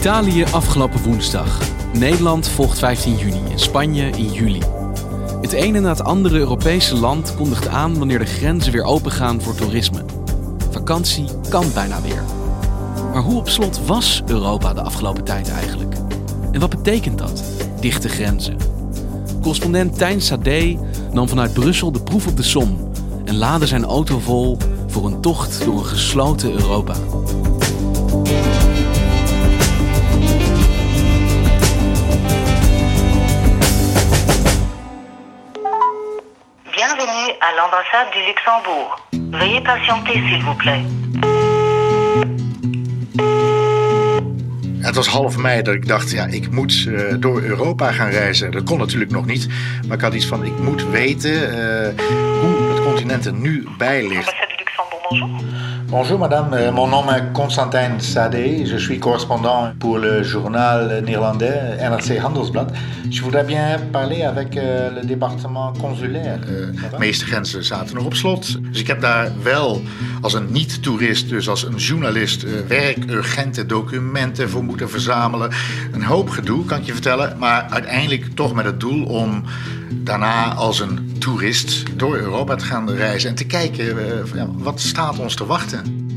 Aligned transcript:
Italië 0.00 0.44
afgelopen 0.44 1.02
woensdag. 1.02 1.58
Nederland 1.92 2.48
volgt 2.48 2.78
15 2.78 3.16
juni 3.16 3.40
en 3.50 3.58
Spanje 3.58 4.10
in 4.10 4.32
juli. 4.32 4.58
Het 5.40 5.52
ene 5.52 5.80
na 5.80 5.88
het 5.88 6.04
andere 6.04 6.38
Europese 6.38 6.96
land 6.96 7.34
kondigt 7.36 7.68
aan 7.68 7.98
wanneer 7.98 8.18
de 8.18 8.24
grenzen 8.24 8.72
weer 8.72 8.82
opengaan 8.82 9.40
voor 9.40 9.54
toerisme. 9.54 10.04
Vakantie 10.70 11.24
kan 11.48 11.64
bijna 11.74 12.00
weer. 12.00 12.22
Maar 13.12 13.22
hoe 13.22 13.36
op 13.36 13.48
slot 13.48 13.86
was 13.86 14.22
Europa 14.26 14.74
de 14.74 14.82
afgelopen 14.82 15.24
tijd 15.24 15.50
eigenlijk? 15.50 15.94
En 16.52 16.60
wat 16.60 16.70
betekent 16.70 17.18
dat, 17.18 17.42
dichte 17.80 18.08
grenzen? 18.08 18.56
Correspondent 19.40 19.98
Tijn 19.98 20.20
Sade 20.20 20.78
nam 21.12 21.28
vanuit 21.28 21.52
Brussel 21.52 21.92
de 21.92 22.02
proef 22.02 22.26
op 22.26 22.36
de 22.36 22.42
som 22.42 22.90
en 23.24 23.36
laadde 23.36 23.66
zijn 23.66 23.84
auto 23.84 24.18
vol 24.18 24.56
voor 24.86 25.06
een 25.06 25.20
tocht 25.20 25.64
door 25.64 25.78
een 25.78 25.84
gesloten 25.84 26.52
Europa. 26.52 26.94
L'ambassade 37.60 38.08
du 38.14 38.20
Luxembourg. 38.24 38.90
Veuillez 39.38 39.60
patienter, 39.60 40.14
s'il 40.14 40.42
vous 40.42 40.54
plaît. 40.54 40.82
Het 44.80 44.94
was 44.94 45.08
half 45.08 45.36
mei 45.36 45.62
dat 45.62 45.74
ik 45.74 45.88
dacht, 45.88 46.10
ja, 46.10 46.26
ik 46.26 46.50
moet 46.50 46.86
eh, 46.88 47.14
door 47.18 47.42
Europa 47.42 47.92
gaan 47.92 48.10
reizen. 48.10 48.50
Dat 48.50 48.64
kon 48.64 48.78
natuurlijk 48.78 49.10
nog 49.10 49.26
niet. 49.26 49.48
Maar 49.86 49.96
ik 49.96 50.02
had 50.02 50.14
iets 50.14 50.26
van, 50.26 50.44
ik 50.44 50.58
moet 50.58 50.88
weten 50.90 51.32
eh, 51.32 52.04
hoe 52.40 52.68
het 52.68 52.82
continent 52.82 53.26
er 53.26 53.32
nu 53.32 53.68
bij 53.78 54.02
ligt. 54.08 54.28
Ambassade 54.28 54.46
du 54.46 54.54
Luxembourg, 54.56 55.08
bonjour. 55.08 55.69
Bonjour 55.90 56.20
madame, 56.20 56.54
Euh, 56.54 56.70
mon 56.70 56.86
nom 56.86 57.04
est 57.10 57.32
Constantin 57.32 57.98
Sade. 57.98 58.64
Je 58.64 58.76
suis 58.76 59.00
correspondant 59.00 59.72
pour 59.78 59.98
le 59.98 60.22
journal 60.22 61.02
néerlandais 61.04 61.78
NRC 61.80 62.20
Handelsblad. 62.24 62.72
Je 63.10 63.22
voudrais 63.22 63.42
bien 63.42 63.76
parler 63.92 64.22
avec 64.22 64.56
euh, 64.56 64.90
le 64.94 65.04
département 65.04 65.72
consulaire. 65.80 66.38
De 66.46 66.72
meeste 66.98 67.24
grenzen 67.24 67.64
zaten 67.64 67.94
nog 67.96 68.04
op 68.04 68.14
slot. 68.14 68.58
Dus 68.70 68.80
ik 68.80 68.86
heb 68.86 69.00
daar 69.00 69.32
wel 69.42 69.82
als 70.20 70.34
een 70.34 70.52
niet-toerist, 70.52 71.28
dus 71.28 71.48
als 71.48 71.64
een 71.64 71.76
journalist, 71.76 72.42
eh, 72.42 72.52
werkurgente 72.68 73.66
documenten 73.66 74.50
voor 74.50 74.64
moeten 74.64 74.90
verzamelen. 74.90 75.50
Een 75.92 76.04
hoop 76.04 76.28
gedoe, 76.28 76.64
kan 76.64 76.78
ik 76.78 76.84
je 76.84 76.92
vertellen. 76.92 77.36
Maar 77.38 77.66
uiteindelijk 77.70 78.34
toch 78.34 78.54
met 78.54 78.64
het 78.64 78.80
doel 78.80 79.04
om 79.04 79.42
daarna 79.92 80.54
als 80.54 80.80
een 80.80 81.16
toerist 81.18 81.82
door 81.96 82.16
Europa 82.16 82.54
te 82.54 82.64
gaan 82.64 82.90
reizen 82.90 83.30
en 83.30 83.36
te 83.36 83.46
kijken 83.46 83.98
eh, 83.98 84.44
wat 84.56 84.80
staat 84.80 85.18
ons 85.18 85.34
te 85.34 85.46
wachten. 85.46 86.08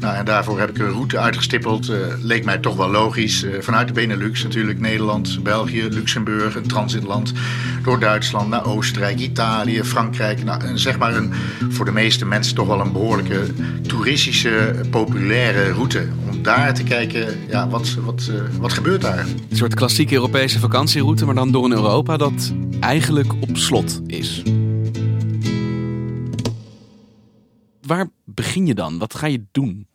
Nou, 0.00 0.16
en 0.16 0.24
daarvoor 0.24 0.58
heb 0.58 0.70
ik 0.70 0.78
een 0.78 0.90
route 0.90 1.18
uitgestippeld. 1.18 1.88
eh, 1.88 1.96
leek 2.22 2.44
mij 2.44 2.58
toch 2.58 2.76
wel 2.76 2.90
logisch. 2.90 3.42
Eh, 3.42 3.60
vanuit 3.60 3.86
de 3.88 3.92
Benelux 3.92 4.42
natuurlijk, 4.42 4.80
Nederland, 4.80 5.42
België, 5.42 5.88
Luxemburg, 5.90 6.54
een 6.54 6.66
transitland. 6.66 7.32
Door 7.82 8.00
Duitsland 8.00 8.48
naar 8.48 8.64
Oostenrijk, 8.64 9.18
Italië, 9.18 9.84
Frankrijk. 9.84 10.44
Nou, 10.44 10.64
en 10.64 10.78
zeg 10.78 10.98
maar 10.98 11.16
een, 11.16 11.32
voor 11.68 11.84
de 11.84 11.92
meeste 11.92 12.26
mensen 12.26 12.54
toch 12.54 12.66
wel 12.66 12.80
een 12.80 12.92
behoorlijke 12.92 13.46
toeristische, 13.86 14.80
populaire 14.90 15.72
route. 15.72 16.08
Om 16.30 16.42
daar 16.42 16.74
te 16.74 16.82
kijken, 16.82 17.38
ja, 17.48 17.68
wat, 17.68 17.96
wat, 18.04 18.30
wat 18.58 18.72
gebeurt 18.72 19.00
daar? 19.00 19.26
Een 19.48 19.56
soort 19.56 19.74
klassieke 19.74 20.14
Europese 20.14 20.58
vakantieroute, 20.58 21.24
maar 21.24 21.34
dan 21.34 21.50
door 21.50 21.64
een 21.64 21.72
Europa 21.72 22.16
dat 22.16 22.52
eigenlijk 22.80 23.32
op 23.32 23.56
slot 23.56 24.00
is. 24.06 24.42
Waar 27.86 28.06
begin 28.24 28.66
je 28.66 28.74
dan? 28.74 28.98
Wat 28.98 29.14
ga 29.14 29.26
je 29.26 29.44
doen? 29.52 29.88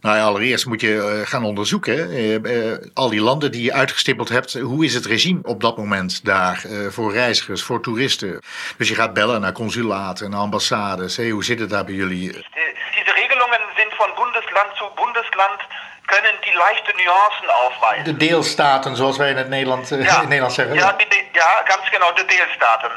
Nou 0.00 0.16
ja, 0.16 0.24
allereerst 0.24 0.66
moet 0.66 0.80
je 0.80 0.98
eh, 1.22 1.26
gaan 1.28 1.44
onderzoeken. 1.44 2.10
eh, 2.10 2.70
eh, 2.72 2.78
al 2.94 3.08
die 3.08 3.20
landen 3.20 3.52
die 3.52 3.62
je 3.62 3.72
uitgestippeld 3.72 4.28
hebt. 4.28 4.52
Hoe 4.60 4.84
is 4.84 4.94
het 4.94 5.06
regime 5.06 5.40
op 5.42 5.60
dat 5.60 5.76
moment 5.76 6.24
daar 6.24 6.64
eh, 6.64 6.86
voor 6.88 7.12
reizigers, 7.12 7.62
voor 7.62 7.82
toeristen? 7.82 8.40
Dus 8.76 8.88
je 8.88 8.94
gaat 8.94 9.14
bellen 9.14 9.40
naar 9.40 9.52
consulaten, 9.52 10.30
naar 10.30 10.40
ambassades. 10.40 11.16
Hé, 11.16 11.30
hoe 11.30 11.44
zit 11.44 11.58
het 11.58 11.70
daar 11.70 11.84
bij 11.84 11.94
jullie? 11.94 12.18
Die- 12.32 12.32
Diese 12.32 13.12
Regelungen 13.14 13.60
sind 13.76 13.92
von 14.00 14.10
Bundesland 14.20 14.70
zu 14.78 14.84
Bundesland, 14.94 15.60
können 16.06 16.34
die 16.44 16.52
leichte 16.56 16.92
Nuancen 16.96 17.48
aufweisen. 17.48 18.04
De 18.04 18.16
deelstaten, 18.16 18.96
zoals 18.96 19.16
wij 19.16 19.30
in 19.30 19.36
het 19.36 19.48
Nederland, 19.48 19.90
eh, 19.92 19.98
in 19.98 20.04
het 20.04 20.28
Nederland 20.28 20.52
zeggen. 20.52 20.74
Ja, 20.74 20.92
die, 20.92 21.08
de- 21.08 21.24
ja, 21.32 21.62
ganz 21.64 21.88
genau, 21.88 22.12
de 22.14 22.24
deelstaten. 22.24 22.90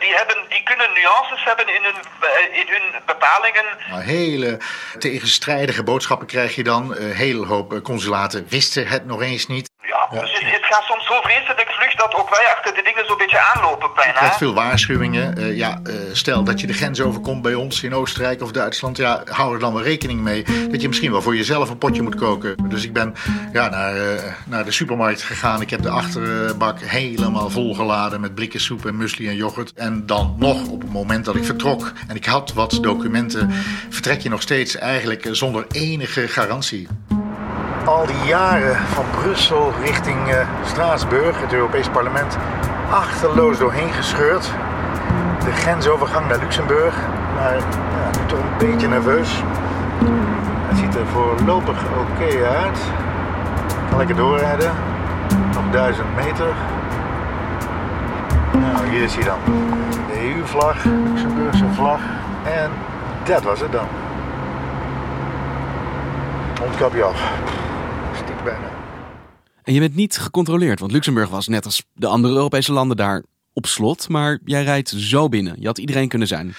Die, 0.00 0.14
hebben, 0.14 0.36
die 0.48 0.62
kunnen 0.62 0.88
nuances 0.94 1.44
hebben 1.44 1.68
in 1.76 1.82
hun, 1.84 1.94
eh, 2.20 2.58
in 2.60 2.66
hun 2.68 2.82
bepalingen. 3.06 3.64
Nou, 3.90 4.02
hele 4.02 4.58
tegenstrijdige 4.98 5.82
boodschappen 5.82 6.26
krijg 6.26 6.54
je 6.54 6.64
dan. 6.64 6.96
Een 6.96 7.12
hele 7.12 7.46
hoop 7.46 7.72
eh, 7.72 7.80
consulaten 7.80 8.46
wisten 8.48 8.86
het 8.86 9.06
nog 9.06 9.22
eens 9.22 9.46
niet. 9.46 9.66
Ja, 9.88 10.20
dus 10.20 10.32
het, 10.32 10.52
het 10.52 10.64
gaat 10.64 10.82
soms 10.84 11.06
zo 11.06 11.20
vreselijk 11.20 11.70
vlug 11.70 11.94
dat 11.94 12.14
ook 12.14 12.30
wij 12.30 12.46
achter 12.56 12.74
de 12.74 12.82
dingen 12.82 13.06
zo'n 13.06 13.16
beetje 13.16 13.40
aanlopen 13.54 13.90
bijna. 13.94 14.12
krijgt 14.12 14.36
veel 14.36 14.54
waarschuwingen. 14.54 15.36
Eh, 15.36 15.56
ja, 15.56 15.80
eh, 15.84 15.94
stel 16.12 16.44
dat 16.44 16.60
je 16.60 16.66
de 16.66 16.72
grens 16.72 17.00
overkomt 17.00 17.42
bij 17.42 17.54
ons 17.54 17.82
in 17.82 17.94
Oostenrijk 17.94 18.42
of 18.42 18.52
Duitsland. 18.52 18.96
Ja, 18.96 19.22
hou 19.24 19.54
er 19.54 19.60
dan 19.60 19.72
wel 19.72 19.82
rekening 19.82 20.20
mee 20.20 20.44
dat 20.70 20.80
je 20.80 20.88
misschien 20.88 21.10
wel 21.10 21.22
voor 21.22 21.36
jezelf 21.36 21.70
een 21.70 21.78
potje 21.78 22.02
moet 22.02 22.14
koken. 22.14 22.68
Dus 22.68 22.84
ik 22.84 22.92
ben 22.92 23.14
ja, 23.52 23.68
naar, 23.68 23.96
eh, 23.96 24.32
naar 24.46 24.64
de 24.64 24.70
supermarkt 24.70 25.22
gegaan. 25.22 25.60
Ik 25.60 25.70
heb 25.70 25.82
de 25.82 25.90
achterbak 25.90 26.80
helemaal 26.80 27.50
volgeladen 27.50 28.20
met 28.20 28.34
blikken 28.34 28.60
soep 28.60 28.86
en 28.86 28.96
muesli 28.96 29.28
en 29.28 29.36
yoghurt. 29.36 29.72
En 29.74 30.06
dan 30.06 30.34
nog 30.38 30.66
op 30.66 30.80
het 30.80 30.92
moment 30.92 31.24
dat 31.24 31.36
ik 31.36 31.44
vertrok 31.44 31.92
en 32.08 32.16
ik 32.16 32.24
had 32.24 32.52
wat 32.52 32.78
documenten, 32.80 33.50
vertrek 33.88 34.20
je 34.20 34.28
nog 34.28 34.42
steeds 34.42 34.76
eigenlijk 34.76 35.28
zonder 35.30 35.66
enige 35.70 36.28
garantie. 36.28 36.88
Al 37.88 38.06
die 38.06 38.26
jaren 38.26 38.76
van 38.76 39.04
Brussel 39.10 39.72
richting 39.80 40.28
eh, 40.28 40.46
Straatsburg, 40.64 41.40
het 41.40 41.52
Europees 41.52 41.88
Parlement, 41.88 42.36
achterloos 42.90 43.58
doorheen 43.58 43.92
gescheurd. 43.92 44.50
De 45.44 45.52
grensovergang 45.52 46.28
naar 46.28 46.38
Luxemburg, 46.38 46.94
maar 47.34 47.54
ja, 47.54 48.20
nu 48.20 48.26
toch 48.26 48.38
een 48.38 48.68
beetje 48.68 48.88
nerveus. 48.88 49.42
Het 50.68 50.78
ziet 50.78 50.94
er 50.94 51.06
voorlopig 51.06 51.78
oké 51.98 52.46
uit. 52.46 52.78
Kan 53.88 53.98
lekker 53.98 54.16
doorrijden. 54.16 54.72
Nog 55.54 55.70
duizend 55.70 56.16
meter. 56.16 56.54
Nou, 58.52 58.88
hier 58.88 59.02
is 59.02 59.14
hij 59.14 59.24
dan. 59.24 59.38
De 60.06 60.34
EU-vlag, 60.34 60.84
Luxemburgse 60.84 61.66
vlag. 61.74 62.00
En 62.44 62.70
dat 63.24 63.42
was 63.42 63.60
het 63.60 63.72
dan. 63.72 63.86
Mondkapje 66.60 67.04
af. 67.04 67.20
En 69.68 69.74
je 69.74 69.80
bent 69.80 69.94
niet 69.94 70.18
gecontroleerd, 70.18 70.80
want 70.80 70.92
Luxemburg 70.92 71.28
was 71.28 71.48
net 71.48 71.64
als 71.64 71.82
de 71.92 72.06
andere 72.06 72.34
Europese 72.34 72.72
landen 72.72 72.96
daar 72.96 73.22
op 73.52 73.66
slot. 73.66 74.08
Maar 74.08 74.38
jij 74.44 74.62
rijdt 74.64 74.88
zo 74.88 75.28
binnen. 75.28 75.56
Je 75.58 75.66
had 75.66 75.78
iedereen 75.78 76.08
kunnen 76.08 76.28
zijn. 76.28 76.54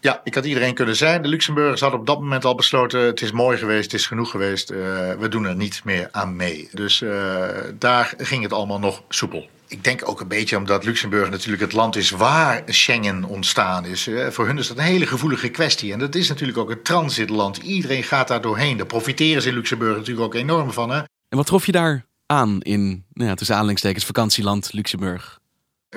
Ja, 0.00 0.20
ik 0.24 0.34
had 0.34 0.44
iedereen 0.44 0.74
kunnen 0.74 0.96
zijn. 0.96 1.22
De 1.22 1.28
Luxemburgers 1.28 1.80
hadden 1.80 2.00
op 2.00 2.06
dat 2.06 2.20
moment 2.20 2.44
al 2.44 2.54
besloten: 2.54 3.00
het 3.00 3.22
is 3.22 3.32
mooi 3.32 3.58
geweest, 3.58 3.92
het 3.92 4.00
is 4.00 4.06
genoeg 4.06 4.30
geweest. 4.30 4.70
eh, 4.70 4.78
we 5.18 5.28
doen 5.28 5.44
er 5.44 5.56
niet 5.56 5.80
meer 5.84 6.08
aan 6.10 6.36
mee. 6.36 6.68
Dus 6.72 7.02
eh, 7.02 7.48
daar 7.78 8.14
ging 8.18 8.42
het 8.42 8.52
allemaal 8.52 8.78
nog 8.78 9.02
soepel. 9.08 9.48
Ik 9.68 9.84
denk 9.84 10.08
ook 10.08 10.20
een 10.20 10.28
beetje 10.28 10.56
omdat 10.56 10.84
Luxemburg 10.84 11.30
natuurlijk 11.30 11.62
het 11.62 11.72
land 11.72 11.96
is 11.96 12.10
waar 12.10 12.62
Schengen 12.66 13.24
ontstaan 13.24 13.86
is. 13.86 14.08
Voor 14.28 14.46
hun 14.46 14.58
is 14.58 14.68
dat 14.68 14.76
een 14.78 14.82
hele 14.82 15.06
gevoelige 15.06 15.48
kwestie. 15.48 15.92
En 15.92 15.98
dat 15.98 16.14
is 16.14 16.28
natuurlijk 16.28 16.58
ook 16.58 16.70
een 16.70 16.82
transitland. 16.82 17.56
Iedereen 17.56 18.02
gaat 18.02 18.28
daar 18.28 18.40
doorheen. 18.40 18.76
Daar 18.76 18.86
profiteren 18.86 19.42
ze 19.42 19.48
in 19.48 19.54
Luxemburg 19.54 19.96
natuurlijk 19.96 20.26
ook 20.26 20.34
enorm 20.34 20.72
van. 20.72 20.90
Hè? 20.90 21.02
En 21.28 21.36
wat 21.36 21.46
trof 21.46 21.66
je 21.66 21.72
daar 21.72 22.06
aan 22.26 22.60
in, 22.60 23.04
nou 23.12 23.28
ja, 23.28 23.34
tussen 23.34 23.54
aanhalingstekens, 23.54 24.04
vakantieland 24.04 24.72
Luxemburg? 24.72 25.42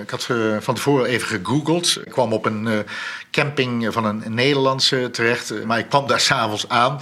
Ik 0.01 0.09
had 0.09 0.27
uh, 0.31 0.57
van 0.59 0.75
tevoren 0.75 1.05
even 1.05 1.27
gegoogeld. 1.27 1.99
Ik 2.05 2.11
kwam 2.11 2.33
op 2.33 2.45
een 2.45 2.65
uh, 2.65 2.79
camping 3.31 3.93
van 3.93 4.05
een, 4.05 4.33
Nederlandse 4.33 5.09
terecht. 5.11 5.51
Uh, 5.51 5.65
maar 5.65 5.79
ik 5.79 5.89
kwam 5.89 6.07
daar 6.07 6.19
s'avonds 6.29 6.69
aan. 6.69 6.99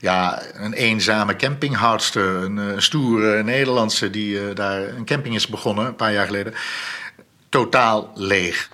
Ja, 0.00 0.42
een 0.52 0.72
eenzame 0.72 1.36
campinghoudster. 1.36 2.34
Een, 2.34 2.56
een 2.56 2.82
stoere 2.82 3.42
Nederlandse 3.42 4.10
die 4.10 4.52
daar 4.52 4.82
een 4.88 5.04
camping 5.04 5.34
is 5.34 5.46
begonnen, 5.46 5.86
een 5.86 5.96
paar 5.96 6.12
jaar 6.12 6.26
geleden. 6.26 6.54
Totaal 7.48 8.10
leeg. 8.14 8.68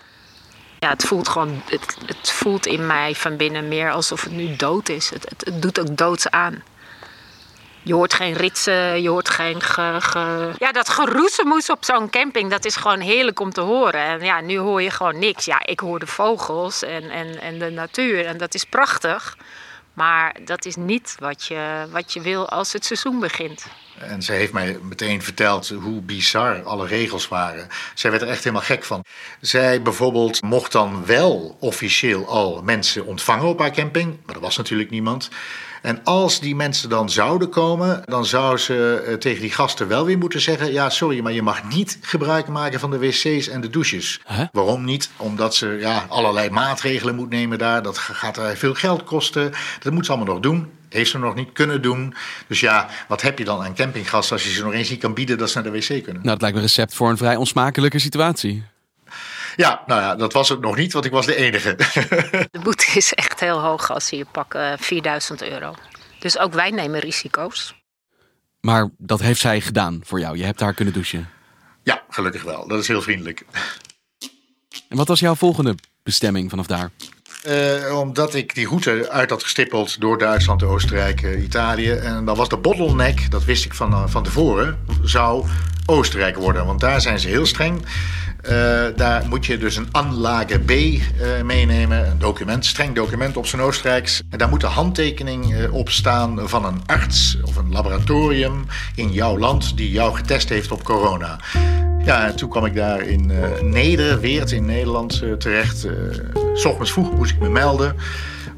Ja, 0.79 0.89
het 0.89 1.05
voelt 1.05 1.29
gewoon, 1.29 1.63
het, 1.65 1.97
het 2.07 2.31
voelt 2.31 2.67
in 2.67 2.87
mij 2.87 3.15
van 3.15 3.37
binnen 3.37 3.69
meer 3.69 3.93
alsof 3.93 4.23
het 4.23 4.33
nu 4.33 4.57
dood 4.57 4.89
is. 4.89 5.11
Het, 5.11 5.29
het, 5.29 5.45
het 5.45 5.63
doet 5.63 5.81
ook 5.81 5.97
doods 5.97 6.31
aan. 6.31 6.63
Je 7.83 7.95
hoort 7.95 8.15
geen 8.15 8.35
ritsen, 8.35 9.03
je 9.03 9.09
hoort 9.09 9.29
geen. 9.29 9.61
Ge, 9.61 9.97
ge... 9.99 10.51
Ja, 10.59 10.73
dat 10.73 10.89
geroezemoes 10.89 11.71
op 11.71 11.85
zo'n 11.85 12.11
camping, 12.11 12.51
dat 12.51 12.65
is 12.65 12.77
gewoon 12.77 13.01
heerlijk 13.01 13.41
om 13.41 13.53
te 13.53 13.61
horen. 13.61 14.01
En 14.01 14.21
ja, 14.21 14.41
nu 14.41 14.59
hoor 14.59 14.83
je 14.83 14.91
gewoon 14.91 15.19
niks. 15.19 15.45
Ja, 15.45 15.67
ik 15.67 15.81
hoor 15.81 15.99
de 15.99 16.07
vogels 16.07 16.83
en, 16.83 17.11
en, 17.11 17.41
en 17.41 17.59
de 17.59 17.71
natuur 17.71 18.27
en 18.27 18.39
dat 18.39 18.55
is 18.55 18.65
prachtig. 18.65 19.37
Maar 19.93 20.37
dat 20.45 20.65
is 20.65 20.77
niet 20.77 21.17
wat 21.19 21.45
je, 21.45 21.87
wat 21.91 22.13
je 22.13 22.21
wil 22.21 22.49
als 22.49 22.73
het 22.73 22.85
seizoen 22.85 23.21
begint. 23.21 23.67
En 23.99 24.23
zij 24.23 24.37
heeft 24.37 24.53
mij 24.53 24.79
meteen 24.83 25.23
verteld 25.23 25.69
hoe 25.69 26.01
bizar 26.01 26.63
alle 26.63 26.87
regels 26.87 27.29
waren. 27.29 27.69
Zij 27.95 28.11
werd 28.11 28.23
er 28.23 28.29
echt 28.29 28.45
helemaal 28.45 28.65
gek 28.65 28.85
van. 28.85 29.05
Zij 29.41 29.83
bijvoorbeeld 29.83 30.43
mocht 30.43 30.73
dan 30.73 31.07
wel 31.07 31.57
officieel 31.61 32.27
al 32.27 32.63
mensen 32.63 33.07
ontvangen 33.07 33.47
op 33.47 33.59
haar 33.59 33.71
camping, 33.71 34.19
maar 34.27 34.35
er 34.35 34.41
was 34.41 34.57
natuurlijk 34.57 34.91
niemand. 34.91 35.31
En 35.83 36.05
als 36.05 36.41
die 36.41 36.57
mensen 36.57 36.89
dan 36.89 37.11
zouden 37.11 37.49
komen, 37.49 38.03
dan 38.05 38.27
zou 38.27 38.59
ze 38.59 39.03
eh, 39.07 39.15
tegen 39.15 39.41
die 39.41 39.51
gasten 39.51 39.89
wel 39.89 40.05
weer 40.05 40.19
moeten 40.19 40.41
zeggen: 40.41 40.73
Ja, 40.73 40.91
sorry, 40.91 41.21
maar 41.21 41.33
je 41.33 41.43
mag 41.43 41.69
niet 41.69 41.99
gebruik 42.01 42.49
maken 42.49 42.81
van 42.81 42.91
de 42.91 42.99
wc's 42.99 43.49
en 43.49 43.61
de 43.61 43.71
douches. 43.71 44.21
Waarom 44.53 44.85
niet? 44.85 45.11
Omdat 45.17 45.55
ze 45.55 45.77
ja, 45.81 46.05
allerlei 46.09 46.51
maatregelen 46.51 47.15
moet 47.15 47.31
nemen 47.31 47.59
daar. 47.59 47.83
Dat 47.83 47.99
gaat 47.99 48.37
er 48.37 48.57
veel 48.57 48.75
geld 48.75 49.05
kosten. 49.05 49.53
Dat 49.81 49.93
moet 49.93 50.07
ze 50.07 50.13
allemaal 50.13 50.35
nog 50.35 50.43
doen. 50.43 50.71
Heeft 50.89 51.11
ze 51.11 51.19
nog 51.19 51.35
niet 51.35 51.53
kunnen 51.53 51.83
doen. 51.83 52.15
Dus 52.47 52.61
ja, 52.61 52.89
wat 53.09 53.23
heb 53.23 53.39
je 53.39 53.45
dan 53.45 53.63
aan 53.63 53.75
campinggasten 53.75 54.37
als 54.37 54.45
je 54.45 54.51
ze 54.51 54.63
nog 54.63 54.73
eens 54.73 54.91
niet 54.91 55.01
kan 55.01 55.15
bieden 55.15 55.39
dat 55.39 55.51
ze 55.51 55.61
naar 55.61 55.73
de 55.73 55.79
wc 55.79 55.87
kunnen? 55.87 56.23
Nou, 56.23 56.23
dat 56.23 56.41
lijkt 56.41 56.57
me 56.57 56.63
een 56.63 56.69
recept 56.69 56.95
voor 56.95 57.11
een 57.11 57.17
vrij 57.17 57.37
onsmakelijke 57.37 57.99
situatie. 57.99 58.65
Ja, 59.57 59.83
nou 59.87 60.01
ja, 60.01 60.15
dat 60.15 60.33
was 60.33 60.49
het 60.49 60.61
nog 60.61 60.77
niet, 60.77 60.93
want 60.93 61.05
ik 61.05 61.11
was 61.11 61.27
de 61.27 61.35
enige. 61.35 61.75
De 62.51 62.61
boete 62.63 62.87
is 62.95 63.13
echt 63.13 63.41
heel 63.41 63.61
hoog 63.61 63.91
als 63.91 64.07
ze 64.07 64.17
je 64.17 64.27
pakken, 64.33 64.79
4000 64.79 65.43
euro. 65.43 65.75
Dus 66.19 66.39
ook 66.39 66.53
wij 66.53 66.71
nemen 66.71 67.01
risico's. 67.01 67.75
Maar 68.61 68.91
dat 68.99 69.21
heeft 69.21 69.41
zij 69.41 69.61
gedaan 69.61 70.01
voor 70.05 70.21
jou. 70.21 70.37
Je 70.37 70.45
hebt 70.45 70.61
haar 70.61 70.75
kunnen 70.75 70.95
douchen. 70.95 71.29
Ja, 71.83 72.03
gelukkig 72.09 72.43
wel. 72.43 72.69
Dat 72.69 72.79
is 72.79 72.89
heel 72.89 73.03
vriendelijk. 73.03 73.45
En 74.89 74.97
wat 74.97 75.09
was 75.09 75.21
jouw 75.21 75.35
volgende 75.35 75.75
bestemming 76.03 76.51
vanaf 76.51 76.67
daar? 76.67 76.91
Uh, 77.47 77.99
omdat 77.99 78.35
ik 78.35 78.55
die 78.55 78.69
route 78.69 79.11
uit 79.11 79.31
had 79.31 79.43
gestippeld 79.43 80.01
door 80.01 80.19
Duitsland, 80.19 80.63
Oostenrijk, 80.63 81.23
uh, 81.23 81.43
Italië. 81.43 81.91
En 81.91 82.25
dan 82.25 82.37
was 82.37 82.49
de 82.49 82.57
bottleneck, 82.57 83.31
dat 83.31 83.45
wist 83.45 83.65
ik 83.65 83.75
van, 83.75 83.93
uh, 83.93 84.03
van 84.07 84.23
tevoren, 84.23 84.79
zou 85.03 85.47
Oostenrijk 85.87 86.37
worden. 86.37 86.67
Want 86.67 86.81
daar 86.81 87.01
zijn 87.01 87.21
ze 87.21 87.29
heel 87.29 87.47
streng. 87.47 87.83
Uh, 88.43 88.51
daar 88.97 89.27
moet 89.29 89.47
je 89.47 89.59
dus 89.59 89.77
een 89.77 89.89
Anlage 89.93 90.59
B 90.59 90.71
uh, 90.71 91.01
meenemen, 91.45 92.11
een 92.11 92.19
document, 92.19 92.67
streng 92.67 92.95
document 92.95 93.37
op 93.37 93.47
zijn 93.47 93.63
Oostenrijks. 93.63 94.23
En 94.31 94.39
daar 94.39 94.49
moet 94.49 94.61
de 94.61 94.67
handtekening 94.67 95.53
uh, 95.53 95.75
op 95.75 95.91
staan 95.91 96.49
van 96.49 96.65
een 96.65 96.81
arts 96.87 97.39
of 97.43 97.57
een 97.57 97.73
laboratorium 97.73 98.67
in 98.95 99.13
jouw 99.13 99.39
land 99.39 99.77
die 99.77 99.91
jou 99.91 100.15
getest 100.15 100.49
heeft 100.49 100.73
op 100.73 100.85
corona. 100.85 101.39
Ja, 102.05 102.27
en 102.27 102.37
toen 102.37 102.49
kwam 102.49 102.65
ik 102.65 102.75
daar 102.75 103.01
in 103.01 103.33
Nederweert 103.63 104.51
in 104.51 104.65
Nederland 104.65 105.23
terecht. 105.39 105.87
S 106.55 106.65
ochtends 106.65 106.93
vroeg 106.93 107.13
moest 107.13 107.33
ik 107.33 107.41
me 107.41 107.49
melden 107.49 107.97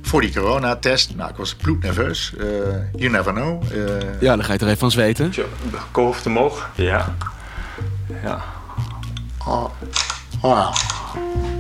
voor 0.03 0.21
die 0.21 0.33
coronatest. 0.33 1.17
Nou, 1.17 1.31
ik 1.31 1.37
was 1.37 1.55
bloednerveus. 1.55 2.33
you 2.97 3.11
never 3.11 3.33
know. 3.33 3.63
ja, 4.21 4.37
dan 4.37 4.45
ga 4.45 4.53
je 4.53 4.59
er 4.59 4.67
even 4.67 4.79
van 4.79 4.91
zweten. 4.91 5.33
Hoofd 5.93 6.27
omhoog. 6.27 6.71
Ja. 6.75 7.15
Ja. 8.23 8.45
Oh. 9.47 9.71
Oh. 10.43 10.73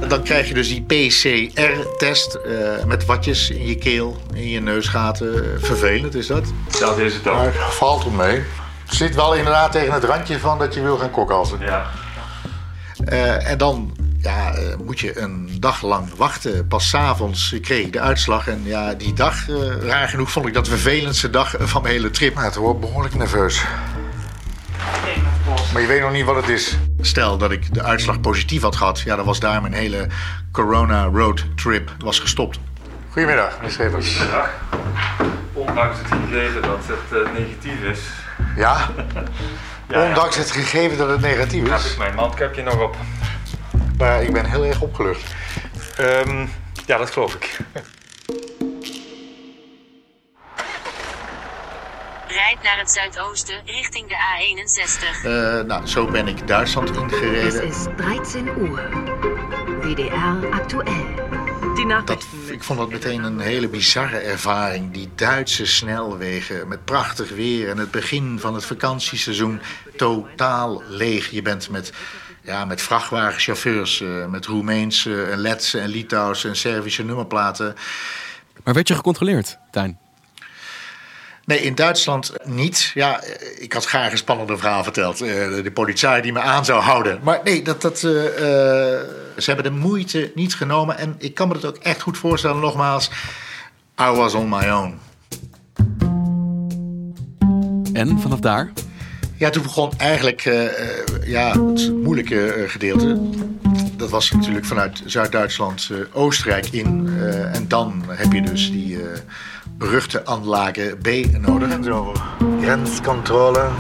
Dan 0.08 0.22
krijg 0.22 0.48
je 0.48 0.54
dus 0.54 0.68
die 0.68 0.82
PCR-test 0.82 2.38
uh, 2.46 2.84
met 2.84 3.04
watjes 3.04 3.50
in 3.50 3.66
je 3.66 3.74
keel, 3.74 4.16
in 4.34 4.48
je 4.48 4.60
neusgaten. 4.60 5.60
Vervelend 5.60 6.14
is 6.14 6.26
dat. 6.26 6.44
Dat 6.80 6.98
is 6.98 7.14
het 7.14 7.26
ook. 7.28 7.34
Maar 7.34 7.52
valt 7.70 8.04
er 8.04 8.12
mee. 8.12 8.42
Het 8.94 9.02
zit 9.02 9.14
wel 9.14 9.34
inderdaad 9.34 9.72
tegen 9.72 9.92
het 9.92 10.04
randje 10.04 10.38
van 10.38 10.58
dat 10.58 10.74
je 10.74 10.82
wil 10.82 10.96
gaan 10.96 11.10
kokhalzen. 11.10 11.60
Ja. 11.60 11.86
Uh, 13.12 13.50
en 13.50 13.58
dan 13.58 13.96
ja, 14.18 14.58
uh, 14.58 14.74
moet 14.84 15.00
je 15.00 15.18
een 15.18 15.56
dag 15.60 15.82
lang 15.82 16.14
wachten. 16.16 16.68
Pas 16.68 16.88
s'avonds 16.88 17.56
kreeg 17.60 17.86
ik 17.86 17.92
de 17.92 18.00
uitslag. 18.00 18.48
En 18.48 18.60
ja, 18.64 18.94
die 18.94 19.12
dag, 19.12 19.34
raar 19.80 20.08
genoeg, 20.08 20.30
vond 20.30 20.46
ik 20.46 20.54
dat 20.54 20.64
de 20.64 20.70
vervelendste 20.70 21.30
dag 21.30 21.54
van 21.58 21.82
mijn 21.82 21.94
hele 21.94 22.10
trip. 22.10 22.34
Maar 22.34 22.44
het 22.44 22.54
wordt 22.54 22.80
behoorlijk 22.80 23.14
nerveus. 23.14 23.64
Maar 25.72 25.82
je 25.82 25.88
weet 25.88 26.00
nog 26.00 26.12
niet 26.12 26.24
wat 26.24 26.36
het 26.36 26.48
is. 26.48 26.76
Stel 27.00 27.38
dat 27.38 27.50
ik 27.50 27.74
de 27.74 27.82
uitslag 27.82 28.20
positief 28.20 28.62
had 28.62 28.76
gehad, 28.76 29.00
ja, 29.00 29.16
dan 29.16 29.24
was 29.24 29.40
daar 29.40 29.60
mijn 29.60 29.74
hele 29.74 30.06
corona 30.52 31.04
road 31.04 31.44
trip 31.56 31.90
was 31.98 32.18
gestopt. 32.18 32.58
Goedemiddag, 33.10 33.56
meneer 33.56 33.70
Schevers. 33.70 34.16
Goedemiddag. 34.16 34.50
Ondanks 35.52 35.98
het 35.98 36.06
gegeven 36.06 36.62
dat 36.62 36.80
het 36.86 37.26
uh, 37.26 37.32
negatief 37.32 37.82
is. 37.82 38.00
Ja? 38.56 38.90
ja 39.88 40.06
Ondanks 40.06 40.36
ja. 40.36 40.40
het 40.40 40.50
gegeven 40.50 40.98
dat 40.98 41.08
het 41.08 41.20
negatief 41.20 41.64
is. 41.64 41.70
Heb 41.70 41.92
ik 41.92 41.98
mijn 41.98 42.14
mandkapje 42.14 42.62
nog 42.62 42.80
op. 42.80 42.96
Maar 43.98 44.22
ik 44.22 44.32
ben 44.32 44.44
heel 44.44 44.64
erg 44.64 44.80
opgelucht. 44.80 45.34
Um, 46.00 46.50
ja, 46.86 46.98
dat 46.98 47.10
geloof 47.10 47.34
ik. 47.34 47.58
rijdt 52.34 52.62
naar 52.62 52.78
het 52.78 52.90
zuidoosten 52.90 53.62
richting 53.64 54.08
de 54.08 54.14
A61. 54.14 55.26
Uh, 55.26 55.60
nou, 55.66 55.86
zo 55.86 56.06
ben 56.06 56.28
ik 56.28 56.48
Duitsland 56.48 56.96
ingereden. 56.96 57.44
Het 57.44 57.62
is 57.62 57.86
13 57.96 58.48
uur. 58.58 58.88
WDR 59.80 60.46
actueel. 60.50 61.23
Dat, 62.04 62.26
ik 62.50 62.62
vond 62.62 62.78
dat 62.78 62.90
meteen 62.90 63.22
een 63.22 63.40
hele 63.40 63.68
bizarre 63.68 64.18
ervaring. 64.18 64.92
Die 64.92 65.08
Duitse 65.14 65.66
snelwegen 65.66 66.68
met 66.68 66.84
prachtig 66.84 67.30
weer 67.30 67.70
en 67.70 67.78
het 67.78 67.90
begin 67.90 68.38
van 68.38 68.54
het 68.54 68.64
vakantieseizoen 68.64 69.60
totaal 69.96 70.82
leeg. 70.88 71.30
Je 71.30 71.42
bent 71.42 71.70
met, 71.70 71.92
ja, 72.42 72.64
met 72.64 72.82
vrachtwagenchauffeurs, 72.82 74.00
uh, 74.00 74.26
met 74.26 74.46
Roemeense 74.46 75.22
en 75.24 75.38
Letse 75.38 75.80
en 75.80 75.88
Litouwse 75.88 76.48
en 76.48 76.56
Servische 76.56 77.04
nummerplaten. 77.04 77.74
Maar 78.64 78.74
werd 78.74 78.88
je 78.88 78.94
gecontroleerd, 78.94 79.58
Tijn? 79.70 79.98
Nee, 81.46 81.58
in 81.58 81.74
Duitsland 81.74 82.32
niet. 82.44 82.90
Ja, 82.94 83.22
ik 83.58 83.72
had 83.72 83.84
graag 83.84 84.10
een 84.10 84.18
spannende 84.18 84.56
verhaal 84.56 84.82
verteld. 84.82 85.22
Uh, 85.22 85.28
de 85.62 85.70
politie 85.74 86.20
die 86.20 86.32
me 86.32 86.40
aan 86.40 86.64
zou 86.64 86.82
houden. 86.82 87.20
Maar 87.22 87.40
nee, 87.44 87.62
dat, 87.62 87.82
dat, 87.82 88.02
uh, 88.02 88.24
uh, 88.24 88.30
ze 89.36 89.44
hebben 89.44 89.64
de 89.64 89.78
moeite 89.78 90.32
niet 90.34 90.54
genomen. 90.54 90.98
En 90.98 91.14
ik 91.18 91.34
kan 91.34 91.48
me 91.48 91.54
dat 91.54 91.64
ook 91.64 91.82
echt 91.82 92.00
goed 92.00 92.18
voorstellen, 92.18 92.60
nogmaals. 92.60 93.10
I 94.00 94.04
was 94.04 94.34
on 94.34 94.48
my 94.48 94.68
own. 94.68 94.98
En 97.92 98.20
vanaf 98.20 98.40
daar? 98.40 98.72
Ja, 99.36 99.50
toen 99.50 99.62
begon 99.62 99.92
eigenlijk 99.96 100.42
ja, 101.24 101.48
het 101.48 101.92
moeilijke 101.92 102.64
gedeelte. 102.66 103.20
Dat 103.96 104.10
was 104.10 104.30
natuurlijk 104.30 104.64
vanuit 104.64 105.02
Zuid-Duitsland 105.04 105.90
Oostenrijk 106.12 106.66
in. 106.66 107.18
en 107.52 107.68
dan 107.68 108.04
heb 108.08 108.32
je 108.32 108.42
dus 108.42 108.70
die 108.70 108.98
beruchte 109.78 110.26
Anlage 110.26 110.96
B 111.02 111.08
nodig. 111.40 111.68
Grenscontrole, 112.60 113.70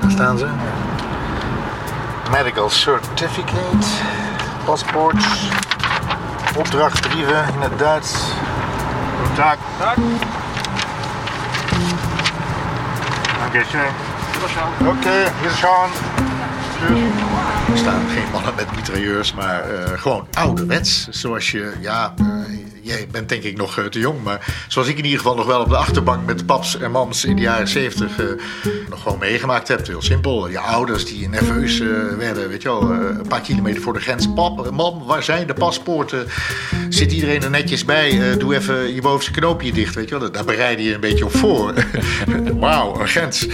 daar 0.00 0.10
staan 0.10 0.38
ze. 0.38 0.46
Medical 2.30 2.70
certificate, 2.70 3.86
paspoort, 4.64 5.24
opdrachtbrieven 6.56 7.44
in 7.54 7.60
het 7.60 7.78
Duits. 7.78 8.14
Dag. 9.36 9.56
Dag. 9.78 9.94
Dankeschön. 13.38 13.80
Oké, 14.80 14.88
okay, 14.88 15.26
hier 15.40 15.50
schauen. 15.50 15.90
Tschüss. 16.78 17.19
Er 17.70 17.78
staan 17.78 18.08
geen 18.08 18.30
mannen 18.32 18.54
met 18.56 18.76
mitrailleurs, 18.76 19.34
maar 19.34 19.70
eh, 19.70 19.98
gewoon 19.98 20.26
ouderwets. 20.32 21.08
Zoals 21.10 21.50
je, 21.50 21.72
ja, 21.80 22.14
eh, 22.18 22.26
jij 22.82 23.06
bent 23.10 23.28
denk 23.28 23.42
ik 23.42 23.56
nog 23.56 23.78
eh, 23.78 23.84
te 23.84 23.98
jong, 23.98 24.22
maar 24.22 24.64
zoals 24.68 24.88
ik 24.88 24.98
in 24.98 25.04
ieder 25.04 25.18
geval 25.18 25.34
nog 25.34 25.46
wel 25.46 25.60
op 25.60 25.68
de 25.68 25.76
achterbank 25.76 26.26
met 26.26 26.46
paps 26.46 26.78
en 26.78 26.90
mams 26.90 27.24
in 27.24 27.36
de 27.36 27.42
jaren 27.42 27.68
zeventig 27.68 28.10
nog 28.88 29.02
gewoon 29.02 29.18
meegemaakt 29.18 29.68
heb. 29.68 29.86
Heel 29.86 30.02
simpel. 30.02 30.48
Je 30.48 30.58
ouders 30.58 31.04
die 31.04 31.28
nerveus 31.28 31.78
werden, 32.18 32.48
weet 32.48 32.62
je 32.62 32.68
wel, 32.68 32.90
een 32.90 33.28
paar 33.28 33.40
kilometer 33.40 33.82
voor 33.82 33.92
de 33.92 34.00
grens. 34.00 34.32
Pap, 34.34 34.70
mam, 34.70 35.04
waar 35.06 35.22
zijn 35.22 35.46
de 35.46 35.54
paspoorten? 35.54 36.26
Zit 36.88 37.12
iedereen 37.12 37.42
er 37.42 37.50
netjes 37.50 37.84
bij? 37.84 38.36
doe 38.38 38.54
even 38.54 38.94
je 38.94 39.00
bovenste 39.00 39.30
knoopje 39.30 39.72
dicht, 39.72 39.94
weet 39.94 40.08
je 40.08 40.18
wel. 40.18 40.30
Daar 40.30 40.44
bereid 40.44 40.80
je 40.80 40.94
een 40.94 41.00
beetje 41.00 41.24
op 41.24 41.36
voor. 41.36 41.74
Wauw, 42.60 43.00
een 43.00 43.08
grens. 43.08 43.46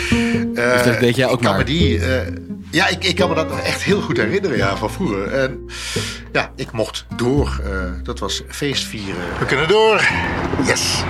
dus 0.55 0.83
dat 0.85 1.01
deed 1.01 1.17
jij 1.17 1.27
ook 1.27 1.43
maar. 1.43 1.65
Die, 1.65 2.01
ja, 2.77 2.89
ik, 2.89 3.05
ik 3.05 3.15
kan 3.15 3.29
me 3.29 3.35
dat 3.35 3.61
echt 3.61 3.83
heel 3.83 4.01
goed 4.01 4.17
herinneren 4.17 4.57
ja, 4.57 4.77
van 4.77 4.91
vroeger. 4.91 5.33
En 5.33 5.67
ja, 6.33 6.53
ik 6.57 6.73
mocht 6.73 7.07
door. 7.17 7.61
Uh, 7.65 7.93
dat 8.03 8.19
was 8.19 8.43
feestvieren. 8.49 9.39
We 9.39 9.47
kunnen 9.47 9.69
door. 9.69 10.09
Yes. 10.67 11.03